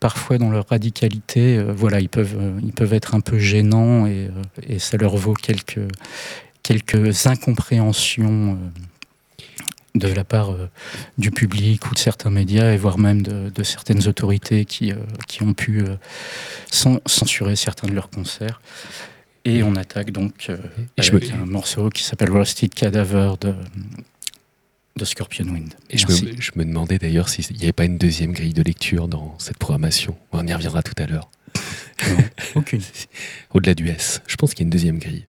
parfois 0.00 0.38
dans 0.38 0.50
leur 0.50 0.66
radicalité, 0.68 1.58
euh, 1.58 1.72
voilà, 1.76 2.00
ils 2.00 2.08
peuvent, 2.08 2.38
ils 2.62 2.72
peuvent 2.72 2.94
être 2.94 3.14
un 3.14 3.20
peu 3.20 3.38
gênants 3.38 4.06
et, 4.06 4.30
et 4.66 4.78
ça 4.78 4.96
leur 4.96 5.16
vaut 5.16 5.34
quelques, 5.34 5.80
quelques 6.62 7.26
incompréhensions 7.26 8.54
euh, 8.54 9.98
de 9.98 10.08
la 10.08 10.24
part 10.24 10.50
euh, 10.50 10.68
du 11.16 11.30
public 11.30 11.90
ou 11.90 11.94
de 11.94 11.98
certains 11.98 12.30
médias 12.30 12.72
et 12.72 12.76
voire 12.76 12.98
même 12.98 13.22
de, 13.22 13.62
certaines 13.62 14.06
autorités 14.06 14.64
qui, 14.64 14.92
euh, 14.92 14.96
qui 15.26 15.42
ont 15.42 15.54
pu 15.54 15.84
censurer 16.70 17.56
certains 17.56 17.88
de 17.88 17.94
leurs 17.94 18.10
concerts. 18.10 18.60
Et 19.44 19.62
on 19.62 19.76
attaque 19.76 20.10
donc 20.10 20.50
avec 20.98 21.30
un 21.30 21.46
morceau 21.46 21.88
qui 21.88 22.02
s'appelle 22.02 22.30
Rusted 22.30 22.74
Cadaver 22.74 23.32
de, 23.40 23.54
de 24.96 25.04
Scorpion 25.06 25.46
Wind. 25.46 25.72
Et 25.88 25.96
je 25.96 26.06
me, 26.06 26.40
je 26.40 26.50
me, 26.56 26.64
demandais 26.64 26.98
d'ailleurs 26.98 27.30
s'il 27.30 27.56
n'y 27.56 27.62
avait 27.62 27.72
pas 27.72 27.84
une 27.84 27.96
deuxième 27.96 28.32
grille 28.32 28.52
de 28.52 28.62
lecture 28.62 29.08
dans 29.08 29.38
cette 29.38 29.56
programmation. 29.56 30.18
On 30.32 30.46
y 30.46 30.52
reviendra 30.52 30.82
tout 30.82 31.02
à 31.02 31.06
l'heure. 31.06 31.30
aucune. 32.54 32.82
Au-delà 33.54 33.74
du 33.74 33.88
S, 33.88 34.20
je 34.26 34.36
pense 34.36 34.54
qu'il 34.54 34.60
y 34.60 34.64
a 34.64 34.66
une 34.66 34.70
deuxième 34.70 34.98
grille. 34.98 35.26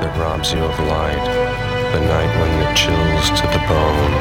That 0.00 0.16
robs 0.16 0.52
you 0.52 0.64
of 0.64 0.72
light, 0.88 1.26
the 1.92 2.00
night 2.00 2.32
when 2.40 2.52
it 2.64 2.72
chills 2.72 3.28
to 3.36 3.44
the 3.52 3.62
bone. 3.68 4.12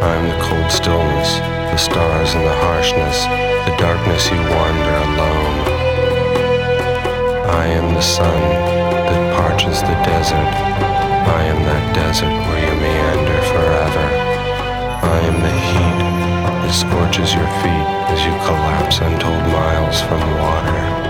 I 0.00 0.12
am 0.16 0.24
the 0.32 0.40
cold 0.40 0.70
stillness, 0.72 1.36
the 1.72 1.76
stars 1.76 2.32
and 2.32 2.44
the 2.44 2.56
harshness, 2.64 3.28
the 3.68 3.76
darkness 3.76 4.32
you 4.32 4.40
wander 4.40 4.96
alone. 5.04 5.58
I 7.44 7.66
am 7.76 7.92
the 7.92 8.00
sun 8.00 8.40
that 9.04 9.22
parches 9.36 9.80
the 9.84 9.96
desert, 10.08 10.52
I 11.28 11.42
am 11.52 11.60
that 11.68 11.84
desert 11.92 12.32
where 12.32 12.62
you 12.64 12.74
meander 12.80 13.40
forever. 13.52 14.06
I 15.12 15.18
am 15.28 15.36
the 15.44 15.56
heat 15.68 16.00
that 16.64 16.72
scorches 16.72 17.34
your 17.36 17.50
feet 17.60 17.88
as 18.08 18.24
you 18.24 18.32
collapse 18.48 18.98
untold 19.04 19.44
miles 19.52 20.00
from 20.00 20.20
the 20.20 20.36
water. 20.40 21.05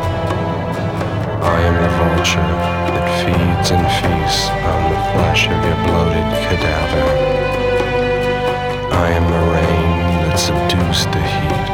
I 1.47 1.63
am 1.63 1.77
the 1.79 1.93
vulture 2.03 2.53
that 2.91 3.07
feeds 3.23 3.71
and 3.71 3.87
feasts 4.03 4.51
on 4.51 4.81
the 4.91 4.99
flesh 5.15 5.47
of 5.47 5.59
your 5.63 5.79
bloated 5.87 6.27
cadaver. 6.43 7.07
I 8.91 9.15
am 9.15 9.25
the 9.31 9.45
rain 9.55 10.27
that 10.27 10.39
subdues 10.43 11.07
the 11.15 11.23
heat, 11.23 11.67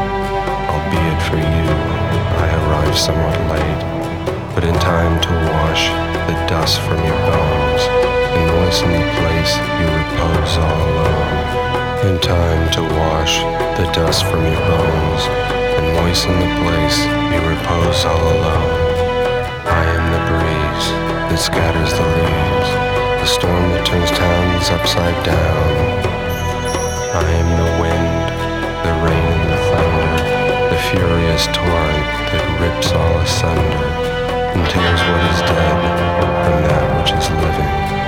albeit 0.68 1.20
for 1.24 1.40
you 1.40 1.68
I 2.44 2.46
arrive 2.52 2.96
somewhat 2.98 3.38
late, 3.48 3.82
but 4.54 4.64
in 4.64 4.76
time 4.76 5.16
to 5.24 5.30
wash 5.56 5.88
the 6.28 6.36
dust 6.52 6.76
from 6.84 7.00
your 7.00 7.20
bones 7.32 7.82
and 8.36 8.44
moisten 8.60 8.92
the 8.92 9.08
place 9.24 9.52
you 9.80 9.88
repose 9.88 10.52
all 10.60 10.80
alone. 10.92 11.40
In 12.12 12.20
time 12.20 12.64
to 12.76 12.82
wash 13.00 13.40
the 13.80 13.88
dust 13.96 14.24
from 14.28 14.44
your 14.44 14.62
bones 14.68 15.22
and 15.80 15.84
moisten 15.96 16.36
the 16.44 16.52
place 16.60 16.98
you 17.32 17.40
repose 17.40 18.04
all 18.04 18.20
alone. 18.20 18.91
I 19.64 19.84
am 19.94 20.04
the 20.10 20.22
breeze 20.26 20.86
that 21.30 21.38
scatters 21.38 21.92
the 21.94 22.02
leaves, 22.02 22.70
the 23.22 23.26
storm 23.30 23.70
that 23.72 23.86
turns 23.86 24.10
towns 24.10 24.70
upside 24.74 25.14
down. 25.22 25.72
I 27.14 27.26
am 27.30 27.48
the 27.62 27.70
wind, 27.78 28.26
the 28.82 28.94
rain 29.06 29.26
and 29.38 29.50
the 29.54 29.60
thunder, 29.70 30.14
the 30.74 30.80
furious 30.90 31.46
torrent 31.54 32.08
that 32.34 32.44
rips 32.58 32.90
all 32.90 33.14
asunder 33.22 33.86
and 34.58 34.66
tears 34.66 35.00
what 35.06 35.22
is 35.30 35.40
dead 35.46 35.78
from 36.42 36.58
that 36.66 36.84
which 36.98 37.12
is 37.14 37.26
living, 37.30 38.01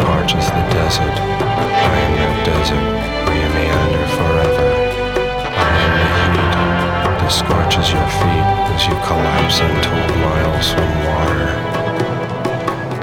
parches 0.00 0.48
the 0.48 0.64
desert, 0.72 1.12
I 1.12 1.92
am 1.92 2.12
that 2.16 2.36
desert 2.48 2.88
where 3.28 3.36
you 3.36 3.48
meander 3.52 4.06
forever. 4.16 4.68
I 5.44 5.72
am 5.84 5.92
the 6.00 6.08
heat 6.16 6.54
that 7.20 7.32
scorches 7.36 7.92
your 7.92 8.08
feet 8.16 8.48
as 8.72 8.80
you 8.88 8.96
collapse 9.04 9.60
untold 9.60 10.12
miles 10.24 10.72
from 10.72 10.88
water. 11.04 11.52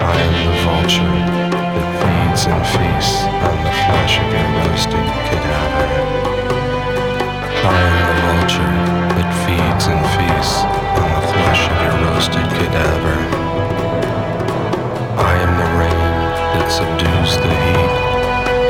I 0.02 0.18
am 0.26 0.34
the 0.42 0.58
vulture 0.66 1.22
that 1.54 1.90
feeds 2.02 2.50
and 2.50 2.64
feasts 2.74 3.22
on 3.30 3.58
the 3.62 3.74
flesh 3.86 4.14
of 4.26 4.30
your 4.34 4.50
roasted 4.58 5.06
cadaver. 5.30 5.86
I 7.62 7.78
am 7.78 8.02
the 8.10 8.18
vulture 8.26 8.74
that 9.22 9.30
feeds 9.46 9.86
and 9.86 10.02
feasts 10.18 10.66
on 10.98 11.10
the 11.14 11.24
flesh 11.30 11.62
of 11.70 11.78
your 11.86 11.96
roasted 12.10 12.48
cadaver. 12.58 13.43
Subdues 16.74 17.38
the 17.38 17.54
heat, 17.54 17.94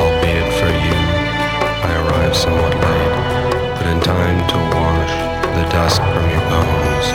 albeit 0.04 0.52
for 0.60 0.68
you. 0.68 1.00
I 1.88 1.90
arrive 2.04 2.36
somewhat 2.36 2.74
late, 2.76 3.16
but 3.76 3.86
in 3.86 3.98
time 4.00 4.40
to 4.52 4.58
wash 4.76 5.14
the 5.56 5.64
dust 5.72 6.02
from 6.12 6.26
your 6.28 6.44
bones 6.52 7.06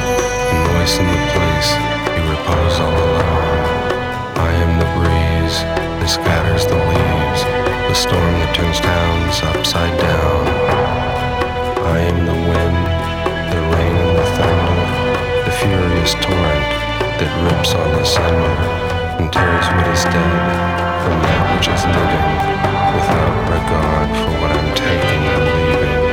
and 0.49 0.59
moisten 0.73 1.05
the 1.05 1.21
place 1.29 1.69
you 2.17 2.23
repose 2.33 2.75
all 2.81 2.97
alone. 3.05 3.61
I 4.33 4.51
am 4.65 4.71
the 4.81 4.89
breeze 4.97 5.57
that 6.01 6.09
scatters 6.09 6.65
the 6.65 6.81
leaves, 6.89 7.41
the 7.85 7.93
storm 7.93 8.33
that 8.41 8.55
turns 8.55 8.79
towns 8.79 9.43
upside 9.53 9.95
down. 10.01 10.78
And 19.19 19.27
tears 19.33 19.67
what 19.75 19.87
is 19.91 20.03
dead 20.07 20.39
from 21.03 21.19
that 21.19 21.43
which 21.51 21.67
is 21.67 21.83
living, 21.91 22.31
without 22.95 23.35
regard 23.51 24.07
for 24.15 24.31
what 24.39 24.51
I'm 24.55 24.71
taking 24.79 25.23
or 25.27 25.43
leaving, 25.43 26.03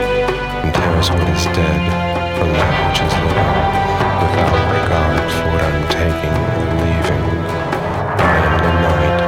and 0.66 0.74
tears 0.74 1.08
what 1.14 1.28
is 1.30 1.46
dead 1.54 1.82
from 2.34 2.50
that 2.50 2.74
which 2.82 3.00
is 3.06 3.14
living, 3.22 3.54
without 4.26 4.58
regard 4.74 5.22
for 5.38 5.46
what 5.54 5.62
I'm 5.70 5.86
taking 5.86 6.34
or 6.34 6.66
leaving. 6.82 7.26
I 8.18 8.34
am 8.42 8.54
the 8.66 8.74
night 8.74 9.18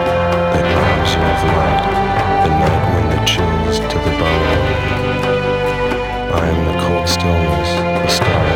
that 0.59 0.66
robs 0.74 1.11
you 1.14 1.22
of 1.22 1.41
light, 1.55 1.87
the 2.43 2.51
night 2.59 2.83
wind 2.91 3.09
that 3.14 3.22
chills 3.31 3.79
to 3.79 3.97
the 4.03 4.12
bone. 4.18 4.59
I 6.35 6.43
am 6.51 6.59
the 6.66 6.74
cold 6.83 7.07
stillness, 7.07 7.70
the 7.79 8.11
stars 8.11 8.47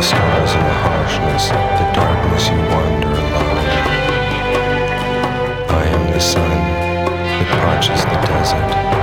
the 0.00 0.06
stars 0.06 0.52
in 0.54 0.60
the 0.60 0.78
harshness, 0.86 1.48
the 1.50 1.92
darkness 1.92 2.48
you 2.48 2.56
wander 2.56 3.08
alone. 3.08 3.66
I 5.68 5.84
am 5.94 6.12
the 6.12 6.20
sun 6.20 6.48
that 6.48 7.48
parches 7.60 8.02
the 8.04 8.18
desert. 8.26 8.99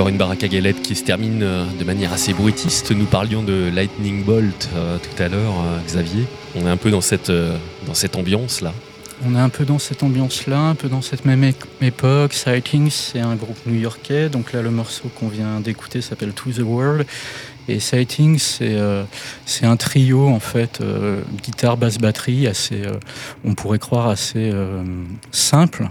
Alors 0.00 0.08
une 0.08 0.16
baraque 0.16 0.42
à 0.44 0.48
qui 0.48 0.94
se 0.96 1.04
termine 1.04 1.42
euh, 1.42 1.66
de 1.78 1.84
manière 1.84 2.10
assez 2.14 2.32
bruitiste. 2.32 2.90
Nous 2.90 3.04
parlions 3.04 3.42
de 3.42 3.68
Lightning 3.70 4.24
Bolt 4.24 4.70
euh, 4.74 4.96
tout 4.96 5.22
à 5.22 5.28
l'heure, 5.28 5.52
euh, 5.60 5.78
Xavier. 5.86 6.24
On 6.54 6.66
est 6.66 6.70
un 6.70 6.78
peu 6.78 6.90
dans 6.90 7.02
cette, 7.02 7.30
dans 7.30 7.92
cette 7.92 8.16
ambiance-là. 8.16 8.72
On 9.26 9.34
est 9.34 9.38
un 9.38 9.50
peu 9.50 9.66
dans 9.66 9.78
cette 9.78 10.02
ambiance-là, 10.02 10.58
un 10.58 10.74
peu 10.74 10.88
dans 10.88 11.02
cette 11.02 11.26
même 11.26 11.44
époque. 11.82 12.32
Sightings, 12.32 12.88
c'est 12.88 13.20
un 13.20 13.34
groupe 13.34 13.58
new-yorkais. 13.66 14.30
Donc 14.30 14.54
là, 14.54 14.62
le 14.62 14.70
morceau 14.70 15.10
qu'on 15.20 15.28
vient 15.28 15.60
d'écouter 15.60 16.00
s'appelle 16.00 16.32
To 16.32 16.50
the 16.50 16.60
World. 16.60 17.04
Et 17.68 17.78
Sightings, 17.78 18.58
c'est 19.44 19.66
un 19.66 19.76
trio, 19.76 20.28
en 20.28 20.40
fait, 20.40 20.82
guitare, 21.42 21.76
basse, 21.76 21.98
batterie, 21.98 22.46
assez, 22.46 22.84
on 23.44 23.54
pourrait 23.54 23.78
croire 23.78 24.08
assez 24.08 24.50
simple. 25.30 25.90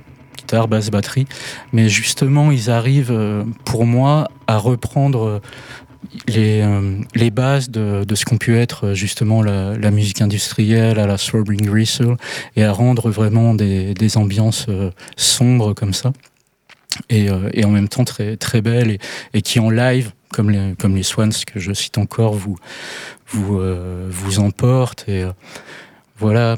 Guitare, 0.50 0.68
basse, 0.68 0.90
batterie. 0.90 1.28
Mais 1.74 1.90
justement, 1.90 2.50
ils 2.50 2.72
arrivent, 2.72 3.12
euh, 3.12 3.44
pour 3.66 3.86
moi, 3.86 4.28
à 4.48 4.58
reprendre 4.58 5.24
euh, 5.28 5.40
les, 6.28 6.62
euh, 6.62 6.98
les 7.14 7.30
bases 7.30 7.70
de, 7.70 8.04
de 8.04 8.16
ce 8.16 8.26
qu'ont 8.26 8.40
pu 8.40 8.58
être 8.58 8.94
justement 8.96 9.44
la, 9.44 9.92
musique 9.92 10.22
industrielle 10.22 10.98
à 10.98 11.06
la 11.06 11.20
Throbbing 11.20 11.62
Gristle 11.62 12.16
et 12.56 12.64
à 12.64 12.72
rendre 12.72 13.12
vraiment 13.12 13.54
des, 13.54 13.94
des 13.94 14.18
ambiances 14.18 14.66
sombres 15.18 15.76
comme 15.76 15.94
ça. 15.94 16.14
Et, 17.12 17.28
et 17.54 17.64
en 17.64 17.70
même 17.70 17.88
temps 17.88 18.04
très, 18.04 18.36
très 18.36 18.62
belles 18.62 18.90
et, 18.90 19.00
et 19.36 19.44
qui 19.44 19.60
en 19.60 19.70
live 19.70 20.14
comme 20.34 20.50
les, 20.50 20.74
comme 20.80 20.96
les 20.96 21.04
Swans 21.04 21.30
que 21.46 21.60
je 21.60 21.74
cite 21.74 22.00
encore 22.00 22.34
vous, 22.34 22.58
vous, 23.28 23.62
vous 24.10 24.40
emportent. 24.40 25.08
Et 25.08 25.26
voilà 26.18 26.58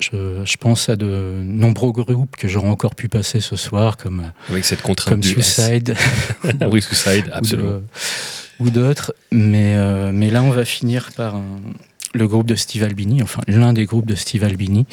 je, 0.00 0.42
je 0.44 0.56
pense 0.56 0.88
à 0.88 0.96
de 0.96 1.40
nombreux 1.44 1.92
groupes 1.92 2.36
que 2.36 2.48
j'aurais 2.48 2.68
encore 2.68 2.94
pu 2.94 3.08
passer 3.08 3.40
ce 3.40 3.56
soir 3.56 3.96
comme, 3.96 4.32
Avec 4.48 4.64
cette 4.64 4.82
contrainte 4.82 5.08
comme 5.14 5.20
du 5.20 5.38
S. 5.38 5.54
Suicide 5.60 5.94
oui, 6.70 6.82
Suicide, 6.82 7.26
ou 7.28 7.36
absolument. 7.36 7.70
de- 7.70 7.82
ou 8.60 8.70
d'autres. 8.70 9.14
Mais, 9.32 9.76
euh, 9.76 10.10
mais 10.12 10.30
là, 10.30 10.42
on 10.42 10.50
va 10.50 10.64
finir 10.64 11.10
par 11.16 11.36
un- 11.36 11.44
le 12.12 12.26
groupe 12.26 12.46
de 12.48 12.56
Steve 12.56 12.82
Albini, 12.82 13.22
enfin 13.22 13.40
l'un 13.46 13.72
des 13.72 13.84
groupes 13.86 14.04
de 14.06 14.16
Steve 14.16 14.42
Albini, 14.42 14.84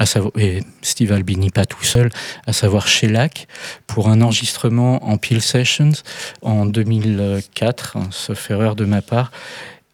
à 0.00 0.06
savoir, 0.06 0.32
et 0.36 0.60
Steve 0.82 1.12
Albini 1.12 1.50
pas 1.50 1.66
tout 1.66 1.84
seul, 1.84 2.10
à 2.48 2.52
savoir 2.52 2.88
Shellac, 2.88 3.46
pour 3.86 4.08
un 4.08 4.20
enregistrement 4.20 5.08
en 5.08 5.16
Peel 5.16 5.40
Sessions 5.40 5.92
en 6.42 6.66
2004, 6.66 7.96
hein, 7.96 8.08
sauf 8.10 8.50
erreur 8.50 8.74
de 8.74 8.84
ma 8.84 9.02
part. 9.02 9.30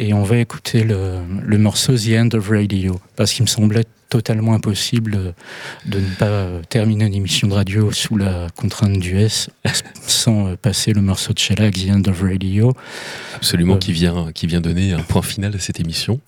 Et 0.02 0.14
on 0.14 0.22
va 0.22 0.38
écouter 0.38 0.82
le, 0.82 1.18
le 1.44 1.58
morceau 1.58 1.94
The 1.94 2.12
End 2.16 2.30
of 2.32 2.48
Radio, 2.48 2.98
parce 3.16 3.34
qu'il 3.34 3.42
me 3.42 3.48
semblait 3.48 3.84
totalement 4.08 4.54
impossible 4.54 5.34
de 5.84 6.00
ne 6.00 6.14
pas 6.18 6.48
terminer 6.70 7.04
une 7.04 7.14
émission 7.14 7.48
de 7.48 7.52
radio 7.52 7.92
sous 7.92 8.16
la 8.16 8.46
contrainte 8.56 8.98
du 8.98 9.18
S 9.18 9.50
sans 10.06 10.56
passer 10.56 10.94
le 10.94 11.02
morceau 11.02 11.34
de 11.34 11.38
Shellac, 11.38 11.74
The 11.74 11.90
End 11.90 12.02
of 12.08 12.22
Radio. 12.22 12.72
Absolument, 13.36 13.74
Euh. 13.74 13.78
qui, 13.78 13.92
vient, 13.92 14.32
qui 14.32 14.46
vient 14.46 14.62
donner 14.62 14.94
un 14.94 15.02
point 15.02 15.20
final 15.22 15.54
à 15.54 15.58
cette 15.58 15.80
émission. 15.80 16.18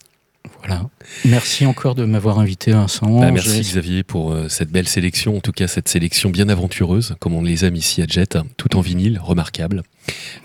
Voilà. 0.64 0.88
Merci 1.24 1.66
encore 1.66 1.94
de 1.94 2.04
m'avoir 2.04 2.38
invité, 2.38 2.72
Vincent. 2.72 3.20
Bah, 3.20 3.32
merci 3.32 3.60
Xavier 3.60 4.04
pour 4.04 4.32
euh, 4.32 4.48
cette 4.48 4.70
belle 4.70 4.86
sélection, 4.88 5.36
en 5.36 5.40
tout 5.40 5.52
cas 5.52 5.66
cette 5.66 5.88
sélection 5.88 6.30
bien 6.30 6.48
aventureuse, 6.48 7.16
comme 7.18 7.34
on 7.34 7.42
les 7.42 7.64
aime 7.64 7.74
ici 7.74 8.00
à 8.00 8.06
Jet, 8.06 8.38
tout 8.56 8.76
en 8.76 8.80
vinyle, 8.80 9.18
remarquable, 9.20 9.82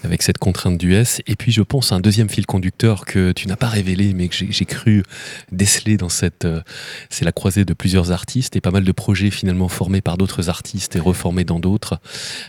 avec 0.04 0.24
cette 0.24 0.40
contrainte 0.40 0.78
du 0.80 0.96
S. 0.96 1.22
Et 1.28 1.36
puis 1.36 1.52
je 1.52 1.62
pense 1.62 1.92
à 1.92 1.96
un 1.96 2.00
deuxième 2.00 2.30
fil 2.30 2.48
conducteur 2.48 3.06
que 3.06 3.32
tu 3.32 3.48
n'as 3.48 3.56
pas 3.58 3.68
révélé, 3.68 4.14
mais 4.16 4.28
que 4.28 4.36
j'ai 4.36 4.52
j'ai 4.52 4.66
cru 4.66 5.04
déceler 5.52 5.98
dans 5.98 6.10
cette... 6.10 6.46
euh, 6.46 6.62
C'est 7.10 7.26
la 7.26 7.32
croisée 7.32 7.64
de 7.64 7.74
plusieurs 7.74 8.12
artistes 8.12 8.56
et 8.56 8.62
pas 8.62 8.72
mal 8.72 8.84
de 8.84 8.92
projets 8.92 9.30
finalement 9.30 9.68
formés 9.68 10.02
par 10.02 10.18
d'autres 10.18 10.50
artistes 10.50 10.96
et 10.96 11.00
reformés 11.00 11.44
dans 11.44 11.60
d'autres, 11.60 12.00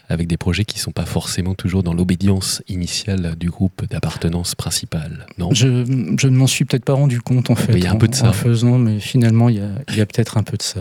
avec 0.09 0.27
des 0.27 0.39
projets 0.39 0.65
qui 0.65 0.77
ne 0.77 0.81
sont 0.81 0.93
pas 0.93 1.05
forcément 1.07 1.55
toujours 1.55 1.83
dans 1.83 1.93
l'obédience 1.93 2.63
initiale 2.69 3.37
du 3.39 3.51
groupe 3.51 3.85
d'appartenance 3.91 4.55
principale. 4.55 5.27
Non? 5.37 5.51
Je, 5.53 5.85
je 6.19 6.29
ne 6.29 6.37
m'en 6.37 6.47
suis 6.47 6.65
peut-être 6.65 6.85
pas 6.85 6.95
rendu 6.95 7.21
compte 7.21 7.51
en 7.51 7.58
fait. 7.59 7.73
il 7.75 7.85
y 7.85 7.87
a 7.87 7.91
un 7.91 7.95
en- 7.95 7.99
peu 7.99 8.09
de 8.09 8.15
ça. 8.15 8.29
En 8.29 8.33
faisant, 8.33 8.79
mais 8.79 8.99
finalement, 9.01 9.49
il 9.49 9.57
y 9.57 9.61
a, 9.61 10.03
a 10.03 10.07
peut-être 10.07 10.37
un 10.39 10.43
peu 10.43 10.57
de 10.57 10.63
ça. 10.63 10.81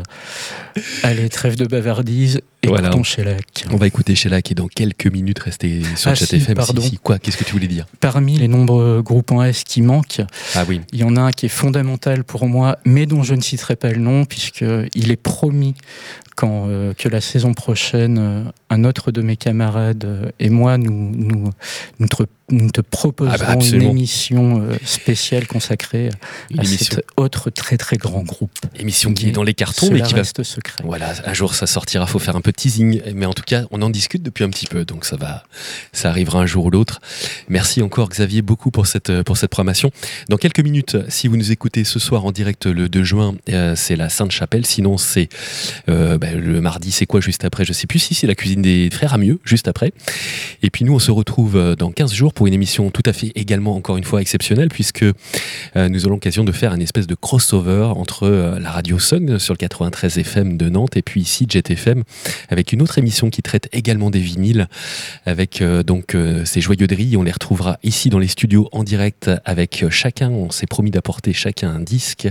Allez, 1.03 1.27
trêve 1.29 1.55
de 1.55 1.65
bavardise, 1.65 2.39
Voilà. 2.65 2.87
écoutons 2.89 3.03
Shellac. 3.03 3.65
On 3.71 3.77
va 3.77 3.87
écouter 3.87 4.15
Shellac 4.15 4.51
et 4.51 4.55
dans 4.55 4.67
quelques 4.67 5.07
minutes 5.07 5.39
rester 5.39 5.81
sur 5.95 6.11
Ah, 6.11 6.15
Chat 6.15 6.25
si, 6.27 6.35
FM. 6.37 6.55
pardon. 6.55 6.81
Si, 6.81 6.89
si. 6.89 6.97
Quoi 6.97 7.19
Qu'est-ce 7.19 7.37
que 7.37 7.43
tu 7.43 7.53
voulais 7.53 7.67
dire? 7.67 7.85
Parmi 7.99 8.37
les 8.37 8.47
nombreux 8.47 9.01
groupes 9.01 9.31
en 9.31 9.43
S 9.43 9.63
qui 9.63 9.81
manquent, 9.81 10.21
Ah 10.55 10.63
oui. 10.67 10.81
il 10.93 10.99
y 10.99 11.03
en 11.03 11.15
a 11.15 11.21
un 11.21 11.31
qui 11.31 11.47
est 11.47 11.49
fondamental 11.49 12.23
pour 12.23 12.47
moi, 12.47 12.77
mais 12.85 13.05
dont 13.05 13.23
je 13.23 13.33
ne 13.33 13.41
citerai 13.41 13.75
pas 13.75 13.91
le 13.91 13.97
nom, 13.99 14.25
puisqu'il 14.25 15.11
est 15.11 15.21
promis 15.21 15.73
quand, 16.37 16.67
euh, 16.69 16.93
que 16.93 17.09
la 17.09 17.19
saison 17.19 17.53
prochaine, 17.55 18.17
euh, 18.19 18.43
un 18.69 18.83
autre 18.83 19.11
de 19.11 19.23
mes 19.23 19.35
camarades 19.35 20.05
euh, 20.05 20.29
et 20.39 20.49
moi, 20.49 20.77
nous, 20.77 21.11
nous, 21.15 21.49
nous, 21.99 22.07
te, 22.07 22.23
nous 22.51 22.69
te 22.69 22.79
proposerons 22.79 23.35
Ah 23.41 23.55
bah, 23.55 23.65
une 23.65 23.81
émission 23.81 24.69
spéciale 24.85 25.47
consacrée 25.47 26.11
Une 26.51 26.59
à 26.59 26.63
émission, 26.63 26.95
cet 26.97 27.05
autre 27.17 27.49
très 27.49 27.77
très 27.77 27.97
grand 27.97 28.21
groupe. 28.21 28.51
émission 28.79 29.15
qui 29.15 29.29
est 29.29 29.31
dans 29.31 29.41
les 29.41 29.55
cartons, 29.55 29.89
mais 29.91 30.01
qui 30.01 30.13
va. 30.13 30.19
reste 30.19 30.43
secret. 30.43 30.83
Voilà, 30.83 31.11
un 31.25 31.33
jour 31.33 31.55
ça 31.55 31.65
sortira, 31.65 32.05
faut 32.05 32.19
faire 32.19 32.35
un 32.35 32.41
peu 32.41 32.51
de 32.51 32.57
teasing. 32.57 33.01
Mais 33.15 33.25
en 33.25 33.33
tout 33.33 33.43
cas, 33.43 33.63
on 33.71 33.81
en 33.81 33.89
discute 33.89 34.21
depuis 34.21 34.43
un 34.43 34.49
petit 34.51 34.67
peu, 34.67 34.85
donc 34.85 35.05
ça 35.05 35.17
va, 35.17 35.43
ça 35.91 36.09
arrivera 36.09 36.39
un 36.39 36.45
jour 36.45 36.65
ou 36.65 36.69
l'autre. 36.69 37.01
Merci 37.49 37.81
encore 37.81 38.09
Xavier 38.09 38.43
beaucoup 38.43 38.69
pour 38.69 38.85
cette, 38.85 39.23
pour 39.23 39.37
cette 39.37 39.49
programmation. 39.49 39.89
Dans 40.29 40.37
quelques 40.37 40.59
minutes, 40.59 40.97
si 41.09 41.27
vous 41.27 41.35
nous 41.35 41.51
écoutez 41.51 41.83
ce 41.83 41.97
soir 41.97 42.25
en 42.25 42.31
direct 42.31 42.67
le 42.67 42.89
2 42.89 43.03
juin, 43.03 43.35
c'est 43.75 43.95
la 43.95 44.09
Sainte-Chapelle. 44.09 44.67
Sinon, 44.67 44.97
c'est 44.97 45.29
euh, 45.89 46.19
bah, 46.27 46.37
le 46.37 46.61
mardi, 46.61 46.91
c'est 46.91 47.05
quoi 47.05 47.21
juste 47.21 47.45
après? 47.45 47.65
Je 47.65 47.73
sais 47.73 47.87
plus 47.87 47.99
si 47.99 48.13
c'est 48.13 48.27
la 48.27 48.35
cuisine 48.35 48.61
des 48.61 48.89
frères 48.91 49.13
à 49.13 49.17
mieux, 49.17 49.39
juste 49.43 49.67
après. 49.67 49.91
Et 50.61 50.69
puis 50.69 50.85
nous, 50.85 50.93
on 50.93 50.99
se 50.99 51.11
retrouve 51.11 51.55
euh, 51.55 51.75
dans 51.75 51.91
15 51.91 52.13
jours 52.13 52.33
pour 52.33 52.47
une 52.47 52.53
émission 52.53 52.89
tout 52.91 53.03
à 53.05 53.13
fait 53.13 53.31
également, 53.35 53.75
encore 53.75 53.97
une 53.97 54.03
fois, 54.03 54.21
exceptionnelle, 54.21 54.69
puisque 54.69 55.03
euh, 55.03 55.89
nous 55.89 56.05
aurons 56.05 56.15
l'occasion 56.15 56.43
de 56.43 56.51
faire 56.51 56.73
une 56.73 56.81
espèce 56.81 57.07
de 57.07 57.15
crossover 57.15 57.91
entre 57.95 58.23
euh, 58.23 58.59
la 58.59 58.71
radio 58.71 58.99
Sun 58.99 59.39
sur 59.39 59.53
le 59.53 59.57
93 59.57 60.17
FM 60.17 60.57
de 60.57 60.69
Nantes 60.69 60.97
et 60.97 61.01
puis 61.01 61.21
ici 61.21 61.45
Jet 61.49 61.69
FM, 61.69 62.03
avec 62.49 62.73
une 62.73 62.81
autre 62.81 62.97
émission 62.97 63.29
qui 63.29 63.41
traite 63.41 63.69
également 63.71 64.09
des 64.09 64.19
vinyles, 64.19 64.67
avec 65.25 65.63
donc 65.85 66.15
ces 66.45 66.61
joyauderies. 66.61 67.15
On 67.17 67.23
les 67.23 67.31
retrouvera 67.31 67.77
ici 67.83 68.09
dans 68.09 68.19
les 68.19 68.27
studios 68.27 68.69
en 68.71 68.83
direct 68.83 69.29
avec 69.45 69.85
chacun. 69.89 70.29
On 70.29 70.49
s'est 70.49 70.67
promis 70.67 70.91
d'apporter 70.91 71.33
chacun 71.33 71.69
un 71.69 71.79
disque 71.79 72.27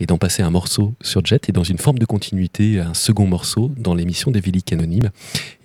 et 0.00 0.06
d'en 0.06 0.18
passer 0.18 0.42
un 0.42 0.50
morceau 0.50 0.94
sur 1.00 1.24
Jet 1.24 1.48
et 1.48 1.52
dans 1.52 1.64
une 1.64 1.78
forme 1.78 1.98
de 1.98 2.04
continuité, 2.04 2.80
un 2.80 2.94
second 2.94 3.21
morceau 3.26 3.70
dans 3.76 3.94
l'émission 3.94 4.30
des 4.30 4.40
Véliques 4.40 4.72
Anonymes 4.72 5.10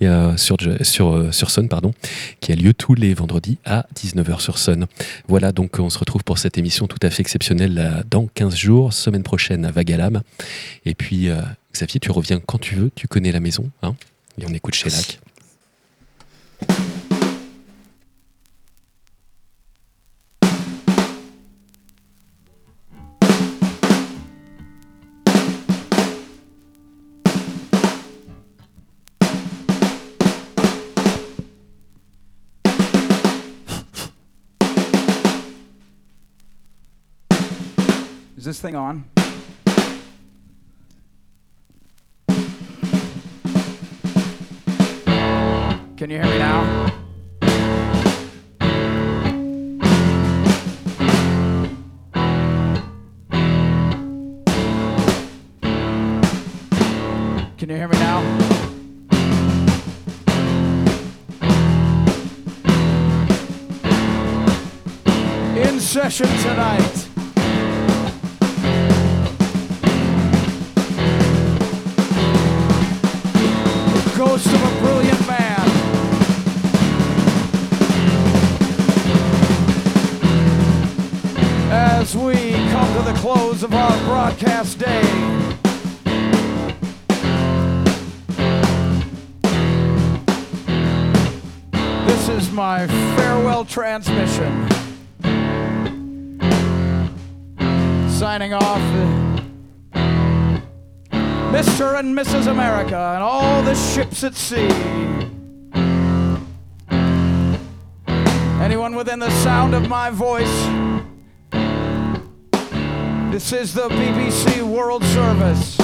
euh, 0.02 0.38
sur, 0.38 0.58
sur, 0.82 1.14
euh, 1.14 1.32
sur 1.32 1.50
Sun, 1.50 1.68
pardon, 1.68 1.94
qui 2.40 2.52
a 2.52 2.56
lieu 2.56 2.74
tous 2.74 2.94
les 2.94 3.14
vendredis 3.14 3.58
à 3.66 3.86
19h 3.96 4.40
sur 4.40 4.58
Sun. 4.58 4.88
Voilà, 5.28 5.52
donc 5.52 5.80
on 5.80 5.90
se 5.90 6.00
retrouve 6.00 6.24
pour 6.24 6.38
cette 6.38 6.58
émission 6.58 6.88
tout 6.88 7.00
à 7.02 7.10
fait 7.10 7.22
exceptionnelle 7.22 7.74
là, 7.74 8.04
dans 8.10 8.28
15 8.28 8.56
jours, 8.56 8.94
semaine 8.94 9.24
prochaine 9.24 9.66
à 9.66 9.72
Vagalam. 9.72 10.22
Et 10.86 10.96
puis, 10.96 11.30
euh, 11.30 11.42
Xavier, 11.74 12.00
tu 12.00 12.12
reviens 12.12 12.40
quand 12.40 12.60
tu 12.60 12.76
veux, 12.76 12.92
tu 12.96 13.08
connais 13.08 13.32
la 13.32 13.40
maison, 13.40 13.70
hein 13.84 13.96
et 14.40 14.46
on 14.48 14.54
écoute 14.54 14.76
Shellac. 14.76 15.20
This 38.58 38.62
thing 38.62 38.76
on? 38.76 39.06
Can 45.98 46.10
you 46.10 46.18
hear 46.18 46.26
me 46.26 46.38
now? 46.38 46.94
Can 57.58 57.70
you 57.70 57.76
hear 57.76 57.88
me 57.88 57.98
now? 58.00 58.22
In 65.58 65.80
session 65.80 66.28
tonight. 66.40 67.07
Ghost 74.18 74.48
of 74.48 74.64
a 74.64 74.80
brilliant 74.80 75.28
man. 75.28 75.62
As 81.72 82.18
we 82.18 82.34
come 82.72 82.94
to 82.96 83.12
the 83.12 83.14
close 83.20 83.62
of 83.62 83.76
our 83.76 83.96
broadcast 84.06 84.80
day, 84.80 85.02
this 92.08 92.28
is 92.28 92.52
my 92.52 92.88
farewell 93.16 93.66
transmission. 93.66 94.68
Signing 98.10 98.56
off. 98.56 99.17
Mr. 101.52 101.98
and 101.98 102.16
Mrs. 102.16 102.48
America 102.48 102.96
and 102.96 103.24
all 103.24 103.64
the 103.64 103.74
ships 103.74 104.24
at 104.24 104.36
sea. 104.36 104.70
Anyone 108.62 108.96
within 108.96 109.20
the 109.20 109.30
sound 109.42 109.74
of 109.74 109.88
my 109.88 110.10
voice, 110.10 110.68
this 113.32 113.54
is 113.54 113.74
the 113.74 113.88
BBC 113.90 114.62
World 114.62 115.04
Service. 115.06 115.78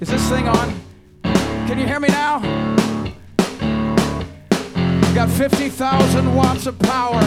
Is 0.00 0.08
this 0.08 0.28
thing 0.28 0.48
on? 0.48 0.74
Can 1.66 1.78
you 1.78 1.86
hear 1.86 2.00
me 2.00 2.08
now? 2.08 2.40
Got 5.14 5.30
50,000 5.30 6.34
watts 6.34 6.66
of 6.66 6.78
power. 6.80 7.22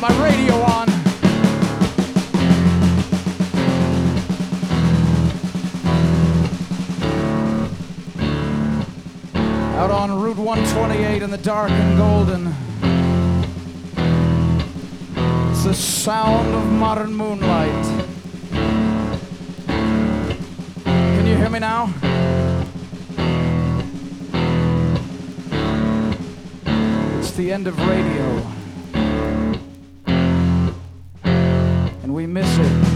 My 0.00 0.08
radio 0.24 0.54
on. 0.54 0.88
Out 9.76 9.90
on 9.90 10.18
Route 10.18 10.38
128 10.38 11.22
in 11.22 11.30
the 11.30 11.36
dark 11.36 11.70
and 11.70 11.98
golden. 11.98 12.46
It's 15.50 15.64
the 15.64 15.74
sound 15.74 16.54
of 16.54 16.64
modern 16.72 17.12
moonlight. 17.12 17.84
Can 20.86 21.26
you 21.26 21.36
hear 21.36 21.50
me 21.50 21.58
now? 21.58 21.92
It's 27.18 27.32
the 27.32 27.52
end 27.52 27.66
of 27.66 27.78
radio. 27.86 28.59
And 32.10 32.16
we 32.16 32.26
miss 32.26 32.58
it. 32.58 32.89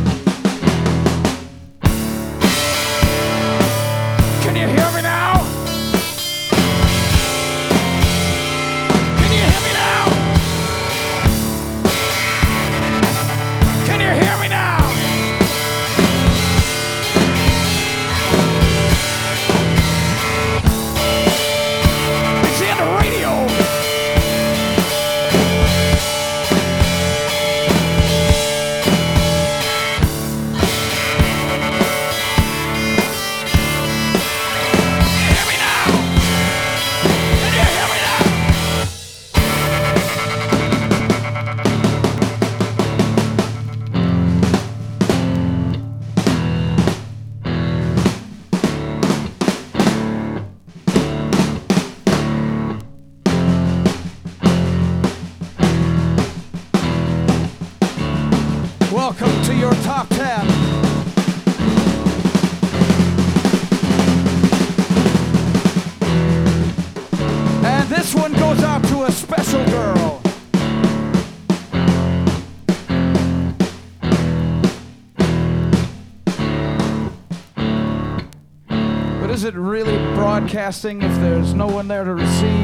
Broadcasting 80.65 81.03
if 81.03 81.15
there's 81.17 81.53
no 81.53 81.67
one 81.67 81.87
there 81.89 82.05
to 82.05 82.15
receive? 82.15 82.64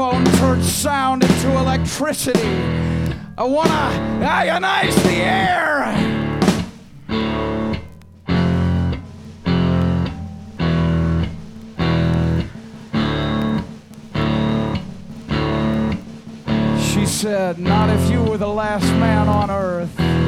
Microphone 0.00 0.24
turns 0.38 0.72
sound 0.72 1.22
into 1.22 1.50
electricity. 1.58 2.48
I 3.36 3.44
wanna 3.44 3.70
ionize 4.22 4.94
the 5.02 5.16
air. 5.16 5.94
She 16.80 17.04
said, 17.04 17.58
Not 17.58 17.90
if 17.90 18.10
you 18.10 18.22
were 18.22 18.38
the 18.38 18.48
last 18.48 18.86
man 18.94 19.28
on 19.28 19.50
earth. 19.50 20.19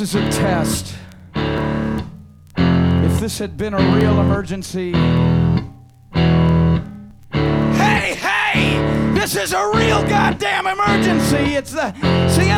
This 0.00 0.14
is 0.14 0.24
a 0.24 0.30
test. 0.30 0.96
If 2.56 3.20
this 3.20 3.38
had 3.38 3.58
been 3.58 3.74
a 3.74 3.94
real 3.94 4.18
emergency. 4.18 4.92
Hey, 7.74 8.14
hey! 8.14 9.12
This 9.12 9.36
is 9.36 9.52
a 9.52 9.70
real 9.74 10.02
goddamn 10.08 10.66
emergency! 10.66 11.54
It's 11.54 11.72
the, 11.72 11.94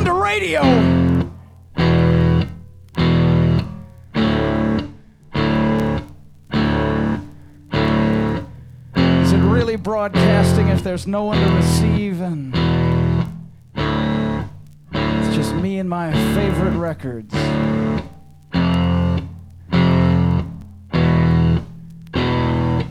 of 0.07 0.15
radio! 0.15 0.63
Is 8.95 9.33
it 9.33 9.39
really 9.39 9.75
broadcasting 9.75 10.69
if 10.69 10.85
there's 10.85 11.09
no 11.09 11.25
one 11.25 11.45
to 11.45 11.53
receive 11.57 12.21
and. 12.21 12.62
Me 15.63 15.79
and 15.79 15.89
my 15.89 16.13
favorite 16.35 16.77
records. 16.77 17.33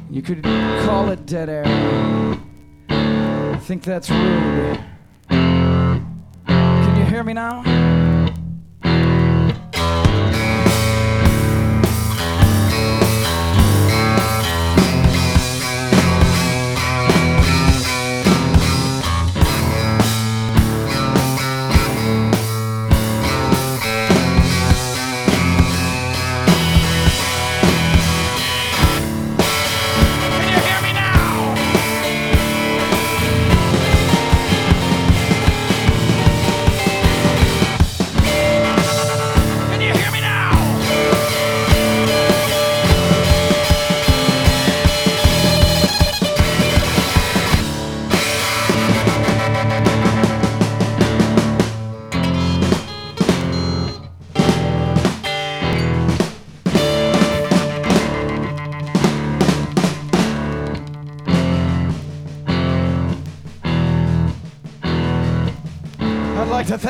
You 0.09 0.21
could 0.21 0.41
call 0.85 1.09
it 1.09 1.25
dead 1.25 1.49
air. 1.49 1.65
I 2.87 3.57
think 3.57 3.83
that's 3.83 4.09
rude. 4.09 4.79
Can 5.27 6.97
you 6.97 7.03
hear 7.05 7.25
me 7.25 7.33
now? 7.33 7.90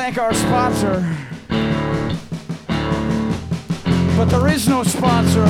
Thank 0.02 0.18
our 0.18 0.34
sponsor. 0.34 1.16
But 4.16 4.24
there 4.24 4.48
is 4.48 4.66
no 4.66 4.82
sponsor. 4.82 5.46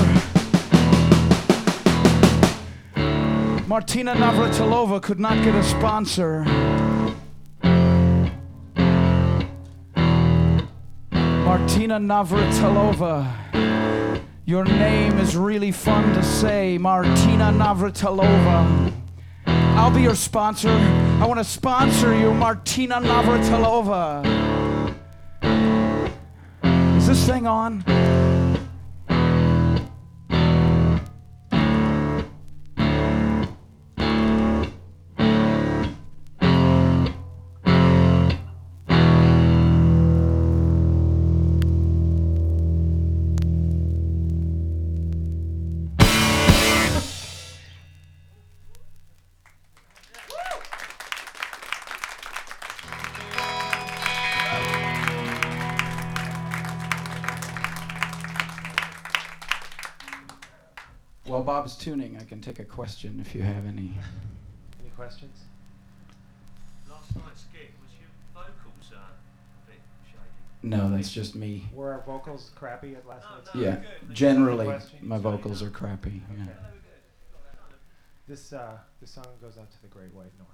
Martina 3.66 4.14
Navratilova 4.14 5.00
could 5.00 5.18
not 5.18 5.42
get 5.42 5.54
a 5.54 5.62
sponsor. 5.62 6.44
Martina 11.48 11.98
Navratilova. 11.98 13.26
Your 14.44 14.66
name 14.66 15.18
is 15.18 15.34
really 15.34 15.72
fun 15.72 16.12
to 16.12 16.22
say, 16.22 16.76
Martina 16.76 17.50
Navratilova. 17.50 18.92
I'll 19.46 19.90
be 19.90 20.02
your 20.02 20.14
sponsor. 20.14 21.01
I 21.22 21.24
want 21.24 21.38
to 21.38 21.44
sponsor 21.44 22.18
you, 22.18 22.34
Martina 22.34 22.96
Navratilova. 22.96 24.26
Is 26.96 27.06
this 27.06 27.24
thing 27.24 27.46
on? 27.46 27.84
Bob's 61.52 61.76
tuning, 61.76 62.16
I 62.18 62.24
can 62.24 62.40
take 62.40 62.60
a 62.60 62.64
question 62.64 63.20
if 63.20 63.34
you 63.34 63.42
have 63.42 63.66
any. 63.66 63.92
Any 64.80 64.88
questions? 64.96 65.38
Last 66.90 67.14
night's 67.14 67.44
gig 67.52 67.72
was 67.82 67.92
your 67.92 68.08
vocals 68.32 68.90
uh, 68.90 68.96
a 68.96 69.70
bit 69.70 69.80
shady. 70.06 70.18
No, 70.62 70.90
that's 70.90 71.12
just 71.12 71.34
me. 71.34 71.68
Were 71.74 71.92
our 71.92 72.02
vocals 72.06 72.52
crappy 72.54 72.96
at 72.96 73.06
last 73.06 73.26
night's? 73.30 73.54
Yeah, 73.54 73.82
generally, 74.14 74.66
my 75.02 75.18
vocals 75.18 75.62
are 75.62 75.68
crappy. 75.68 76.22
Yeah. 76.34 76.46
This 78.26 78.54
uh, 78.54 78.78
this 79.02 79.10
song 79.10 79.26
goes 79.42 79.58
out 79.58 79.70
to 79.72 79.82
the 79.82 79.88
Great 79.88 80.14
White 80.14 80.32
North. 80.38 80.48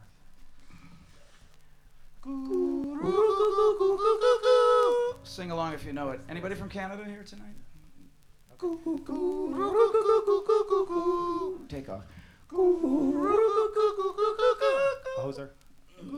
Sing 5.22 5.52
along 5.52 5.74
if 5.74 5.84
you 5.84 5.92
know 5.92 6.10
it. 6.10 6.18
Anybody 6.28 6.56
from 6.56 6.68
Canada 6.68 7.04
here 7.04 7.22
tonight? 7.22 7.54
Take 11.68 11.88
off. 11.90 12.02
Hoser. 15.18 15.50
We 16.02 16.08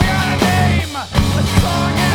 gotta 0.00 0.44
name 0.44 0.96
a 0.96 1.06
song 1.60 2.05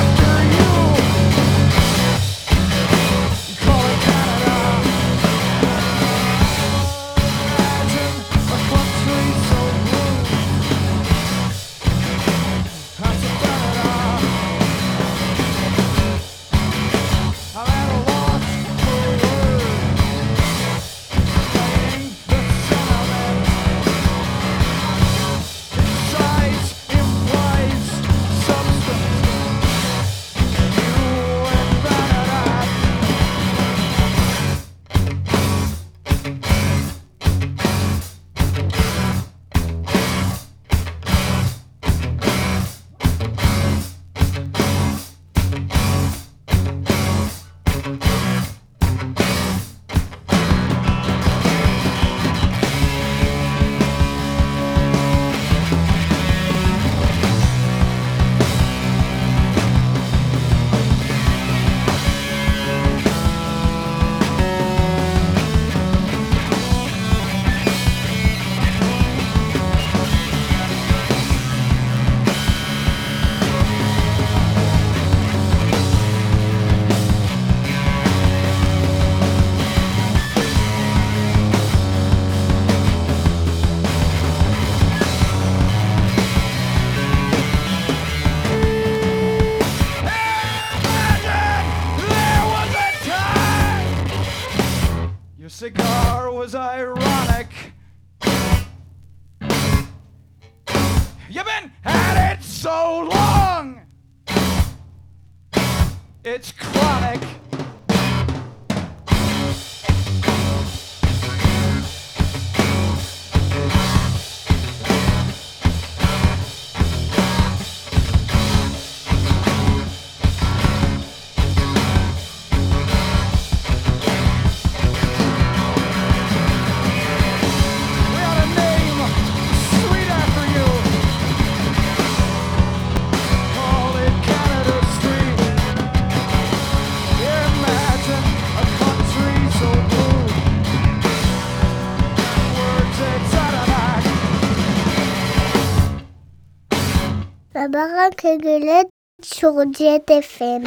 La 147.72 147.88
baraque 147.88 148.26
à 148.26 148.38
Gueulette 148.38 148.90
sur 149.24 149.54
Jet 149.72 150.10
FM. 150.10 150.64